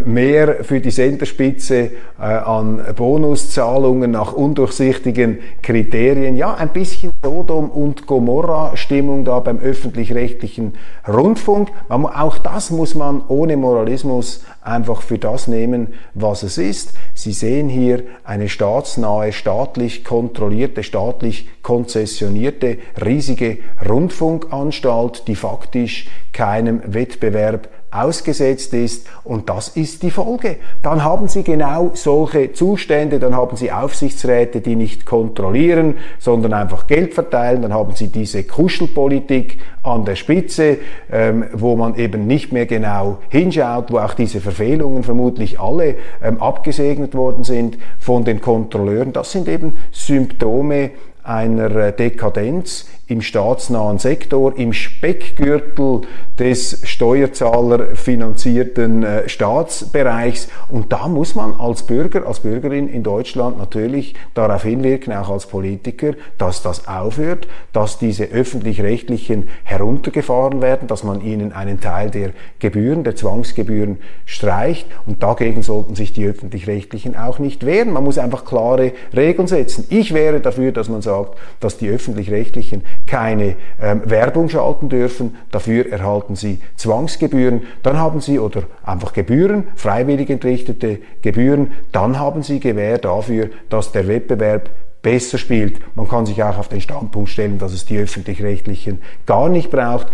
mehr 0.05 0.63
für 0.63 0.79
die 0.79 0.91
Senderspitze 0.91 1.91
äh, 2.19 2.23
an 2.23 2.81
Bonuszahlungen 2.95 4.11
nach 4.11 4.33
undurchsichtigen 4.33 5.39
Kriterien. 5.61 6.35
Ja, 6.35 6.53
ein 6.53 6.69
bisschen 6.69 7.11
Sodom 7.23 7.69
und 7.69 8.07
Gomorra 8.07 8.75
Stimmung 8.75 9.25
da 9.25 9.39
beim 9.39 9.59
öffentlich-rechtlichen 9.59 10.73
Rundfunk. 11.07 11.69
Auch 11.89 12.37
das 12.37 12.71
muss 12.71 12.95
man 12.95 13.21
ohne 13.27 13.57
Moralismus 13.57 14.43
einfach 14.61 15.01
für 15.01 15.17
das 15.17 15.47
nehmen, 15.47 15.93
was 16.13 16.43
es 16.43 16.57
ist. 16.57 16.93
Sie 17.13 17.33
sehen 17.33 17.69
hier 17.69 18.03
eine 18.23 18.49
staatsnahe, 18.49 19.33
staatlich 19.33 20.03
kontrollierte, 20.03 20.83
staatlich 20.83 21.49
konzessionierte, 21.61 22.77
riesige 23.03 23.59
Rundfunkanstalt, 23.87 25.27
die 25.27 25.35
faktisch 25.35 26.07
keinem 26.33 26.81
Wettbewerb 26.85 27.69
ausgesetzt 27.91 28.73
ist 28.73 29.07
und 29.23 29.49
das 29.49 29.69
ist 29.69 30.01
die 30.01 30.11
Folge. 30.11 30.57
Dann 30.81 31.03
haben 31.03 31.27
Sie 31.27 31.43
genau 31.43 31.91
solche 31.93 32.53
Zustände, 32.53 33.19
dann 33.19 33.35
haben 33.35 33.57
Sie 33.57 33.71
Aufsichtsräte, 33.71 34.61
die 34.61 34.75
nicht 34.75 35.05
kontrollieren, 35.05 35.95
sondern 36.17 36.53
einfach 36.53 36.87
Geld 36.87 37.13
verteilen, 37.13 37.61
dann 37.61 37.73
haben 37.73 37.93
Sie 37.95 38.07
diese 38.07 38.43
Kuschelpolitik 38.43 39.59
an 39.83 40.05
der 40.05 40.15
Spitze, 40.15 40.77
ähm, 41.11 41.45
wo 41.53 41.75
man 41.75 41.95
eben 41.95 42.27
nicht 42.27 42.53
mehr 42.53 42.65
genau 42.65 43.17
hinschaut, 43.29 43.91
wo 43.91 43.99
auch 43.99 44.13
diese 44.13 44.39
Verfehlungen 44.39 45.03
vermutlich 45.03 45.59
alle 45.59 45.95
ähm, 46.23 46.41
abgesegnet 46.41 47.13
worden 47.15 47.43
sind 47.43 47.77
von 47.99 48.23
den 48.23 48.41
Kontrolleuren. 48.41 49.11
Das 49.11 49.31
sind 49.31 49.47
eben 49.47 49.77
Symptome 49.91 50.91
einer 51.23 51.75
äh, 51.75 51.93
Dekadenz 51.93 52.87
im 53.11 53.21
staatsnahen 53.21 53.99
Sektor, 53.99 54.57
im 54.57 54.71
Speckgürtel 54.71 56.03
des 56.39 56.81
steuerzahlerfinanzierten 56.85 59.03
äh, 59.03 59.27
Staatsbereichs. 59.27 60.47
Und 60.69 60.93
da 60.93 61.09
muss 61.09 61.35
man 61.35 61.59
als 61.59 61.85
Bürger, 61.85 62.25
als 62.25 62.39
Bürgerin 62.39 62.87
in 62.87 63.03
Deutschland 63.03 63.57
natürlich 63.57 64.15
darauf 64.33 64.63
hinwirken, 64.63 65.11
auch 65.11 65.29
als 65.29 65.45
Politiker, 65.45 66.13
dass 66.37 66.63
das 66.63 66.87
aufhört, 66.87 67.49
dass 67.73 67.99
diese 67.99 68.27
öffentlich-rechtlichen 68.27 69.49
heruntergefahren 69.65 70.61
werden, 70.61 70.87
dass 70.87 71.03
man 71.03 71.19
ihnen 71.19 71.51
einen 71.51 71.81
Teil 71.81 72.11
der 72.11 72.29
Gebühren, 72.59 73.03
der 73.03 73.17
Zwangsgebühren 73.17 73.97
streicht. 74.25 74.87
Und 75.05 75.21
dagegen 75.21 75.63
sollten 75.63 75.95
sich 75.95 76.13
die 76.13 76.25
öffentlich-rechtlichen 76.25 77.17
auch 77.17 77.39
nicht 77.39 77.65
wehren. 77.65 77.91
Man 77.91 78.05
muss 78.05 78.17
einfach 78.17 78.45
klare 78.45 78.93
Regeln 79.13 79.49
setzen. 79.49 79.83
Ich 79.89 80.13
wäre 80.13 80.39
dafür, 80.39 80.71
dass 80.71 80.87
man 80.87 81.01
sagt, 81.01 81.37
dass 81.59 81.77
die 81.77 81.89
öffentlich-rechtlichen 81.89 82.83
keine 83.11 83.57
ähm, 83.81 84.03
Werbung 84.05 84.47
schalten 84.47 84.87
dürfen, 84.87 85.35
dafür 85.51 85.91
erhalten 85.91 86.37
sie 86.37 86.61
Zwangsgebühren, 86.77 87.63
dann 87.83 87.97
haben 87.97 88.21
sie 88.21 88.39
oder 88.39 88.63
einfach 88.83 89.11
Gebühren, 89.11 89.67
freiwillig 89.75 90.29
entrichtete 90.29 90.99
Gebühren, 91.21 91.73
dann 91.91 92.17
haben 92.17 92.41
sie 92.41 92.61
Gewähr 92.61 92.99
dafür, 92.99 93.49
dass 93.67 93.91
der 93.91 94.07
Wettbewerb 94.07 94.69
besser 95.01 95.37
spielt. 95.37 95.81
Man 95.97 96.07
kann 96.07 96.25
sich 96.25 96.41
auch 96.41 96.57
auf 96.57 96.69
den 96.69 96.79
Standpunkt 96.79 97.29
stellen, 97.29 97.57
dass 97.57 97.73
es 97.73 97.83
die 97.83 97.97
öffentlich-rechtlichen 97.97 99.01
gar 99.25 99.49
nicht 99.49 99.71
braucht. 99.71 100.07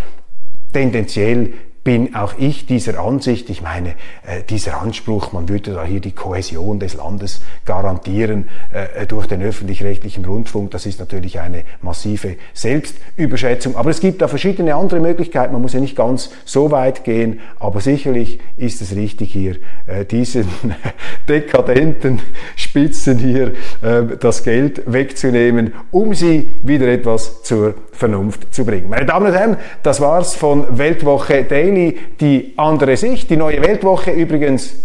Tendenziell 0.74 1.54
bin 1.88 2.16
auch 2.16 2.34
ich 2.38 2.66
dieser 2.66 3.00
Ansicht, 3.00 3.50
ich 3.50 3.62
meine, 3.62 3.92
äh, 4.26 4.44
dieser 4.50 4.82
Anspruch, 4.82 5.32
man 5.32 5.48
würde 5.48 5.72
da 5.72 5.86
hier 5.86 6.02
die 6.02 6.12
Kohäsion 6.12 6.82
des 6.82 6.96
Landes 6.96 7.40
garantieren 7.64 8.50
äh, 8.74 9.06
durch 9.06 9.26
den 9.28 9.42
öffentlich-rechtlichen 9.42 10.26
Rundfunk, 10.26 10.72
das 10.72 10.86
ist 10.86 11.00
natürlich 11.00 11.40
eine 11.40 11.64
massive 11.82 12.36
Selbstüberschätzung. 12.54 13.78
Aber 13.78 13.90
es 13.90 14.02
gibt 14.02 14.22
da 14.22 14.28
verschiedene 14.28 14.76
andere 14.76 15.00
Möglichkeiten, 15.00 15.54
man 15.54 15.62
muss 15.62 15.72
ja 15.72 15.80
nicht 15.80 15.96
ganz 15.96 16.30
so 16.44 16.72
weit 16.72 17.06
gehen, 17.06 17.40
aber 17.58 17.80
sicherlich 17.80 18.42
ist 18.58 18.82
es 18.82 18.94
richtig 18.94 19.32
hier, 19.32 19.56
äh, 19.86 20.04
diesen 20.04 20.46
dekadenten 21.30 22.20
Spitzen 22.58 23.18
hier 23.18 23.54
äh, 23.82 24.18
das 24.20 24.44
Geld 24.44 24.82
wegzunehmen, 24.92 25.74
um 25.92 26.14
sie 26.14 26.50
wieder 26.64 26.90
etwas 26.90 27.44
zur 27.44 27.76
Vernunft 27.94 28.54
zu 28.54 28.66
bringen. 28.66 28.90
Meine 28.90 29.06
Damen 29.06 29.28
und 29.28 29.34
Herren, 29.34 29.58
das 29.84 30.02
war's 30.02 30.36
von 30.36 30.78
Weltwoche 30.78 31.46
Daily. 31.46 31.77
Daily 31.78 31.96
die 32.20 32.54
andere 32.58 32.98
Sicht. 32.98 33.30
Die 33.30 33.38
neue 33.38 33.62
Weltwoche 33.62 34.12
übrigens 34.12 34.76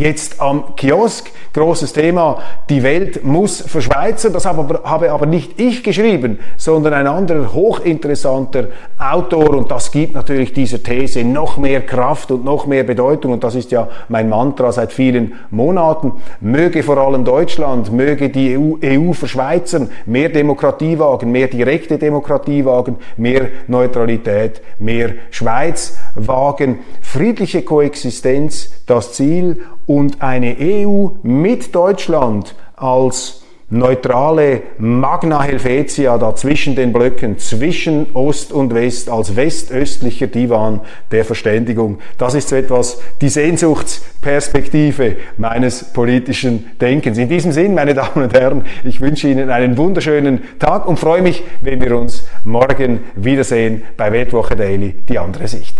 Jetzt 0.00 0.40
am 0.40 0.76
Kiosk, 0.76 1.30
großes 1.52 1.92
Thema, 1.92 2.38
die 2.70 2.82
Welt 2.82 3.22
muss 3.22 3.60
verschweizen. 3.60 4.32
Das 4.32 4.46
habe, 4.46 4.80
habe, 4.82 5.12
aber 5.12 5.26
nicht 5.26 5.60
ich 5.60 5.84
geschrieben, 5.84 6.38
sondern 6.56 6.94
ein 6.94 7.06
anderer 7.06 7.52
hochinteressanter 7.52 8.68
Autor 8.98 9.50
und 9.50 9.70
das 9.70 9.90
gibt 9.92 10.14
natürlich 10.14 10.54
dieser 10.54 10.82
These 10.82 11.22
noch 11.22 11.58
mehr 11.58 11.82
Kraft 11.82 12.30
und 12.30 12.46
noch 12.46 12.66
mehr 12.66 12.82
Bedeutung 12.84 13.32
und 13.34 13.44
das 13.44 13.54
ist 13.54 13.72
ja 13.72 13.88
mein 14.08 14.30
Mantra 14.30 14.72
seit 14.72 14.94
vielen 14.94 15.34
Monaten. 15.50 16.12
Möge 16.40 16.82
vor 16.82 16.96
allem 16.96 17.26
Deutschland, 17.26 17.92
möge 17.92 18.30
die 18.30 18.56
EU, 18.56 18.76
EU 18.82 19.12
verschweizern, 19.12 19.90
mehr 20.06 20.30
Demokratie 20.30 20.98
wagen, 20.98 21.30
mehr 21.30 21.48
direkte 21.48 21.98
Demokratie 21.98 22.64
wagen, 22.64 22.96
mehr 23.18 23.48
Neutralität, 23.66 24.62
mehr 24.78 25.10
Schweiz 25.30 25.98
wagen, 26.14 26.78
friedliche 27.02 27.60
Koexistenz, 27.60 28.70
das 28.86 29.12
Ziel 29.12 29.60
und 29.90 30.22
eine 30.22 30.56
EU 30.60 31.08
mit 31.24 31.74
Deutschland 31.74 32.54
als 32.76 33.42
neutrale 33.70 34.62
Magna 34.78 35.42
Helvetia 35.42 36.16
da 36.16 36.32
zwischen 36.36 36.76
den 36.76 36.92
Blöcken, 36.92 37.38
zwischen 37.38 38.06
Ost 38.14 38.52
und 38.52 38.72
West, 38.72 39.10
als 39.10 39.34
westöstlicher 39.34 40.28
Divan 40.28 40.80
der 41.10 41.24
Verständigung. 41.24 41.98
Das 42.18 42.34
ist 42.34 42.50
so 42.50 42.56
etwas 42.56 43.00
die 43.20 43.28
Sehnsuchtsperspektive 43.28 45.16
meines 45.38 45.82
politischen 45.92 46.66
Denkens. 46.80 47.18
In 47.18 47.28
diesem 47.28 47.50
Sinn, 47.50 47.74
meine 47.74 47.94
Damen 47.94 48.22
und 48.22 48.32
Herren, 48.32 48.62
ich 48.84 49.00
wünsche 49.00 49.26
Ihnen 49.26 49.50
einen 49.50 49.76
wunderschönen 49.76 50.40
Tag 50.60 50.86
und 50.86 51.00
freue 51.00 51.22
mich, 51.22 51.42
wenn 51.62 51.80
wir 51.80 51.98
uns 51.98 52.24
morgen 52.44 53.00
wiedersehen 53.16 53.82
bei 53.96 54.12
Weltwoche 54.12 54.54
Daily, 54.54 54.94
die 55.08 55.18
andere 55.18 55.48
Sicht. 55.48 55.79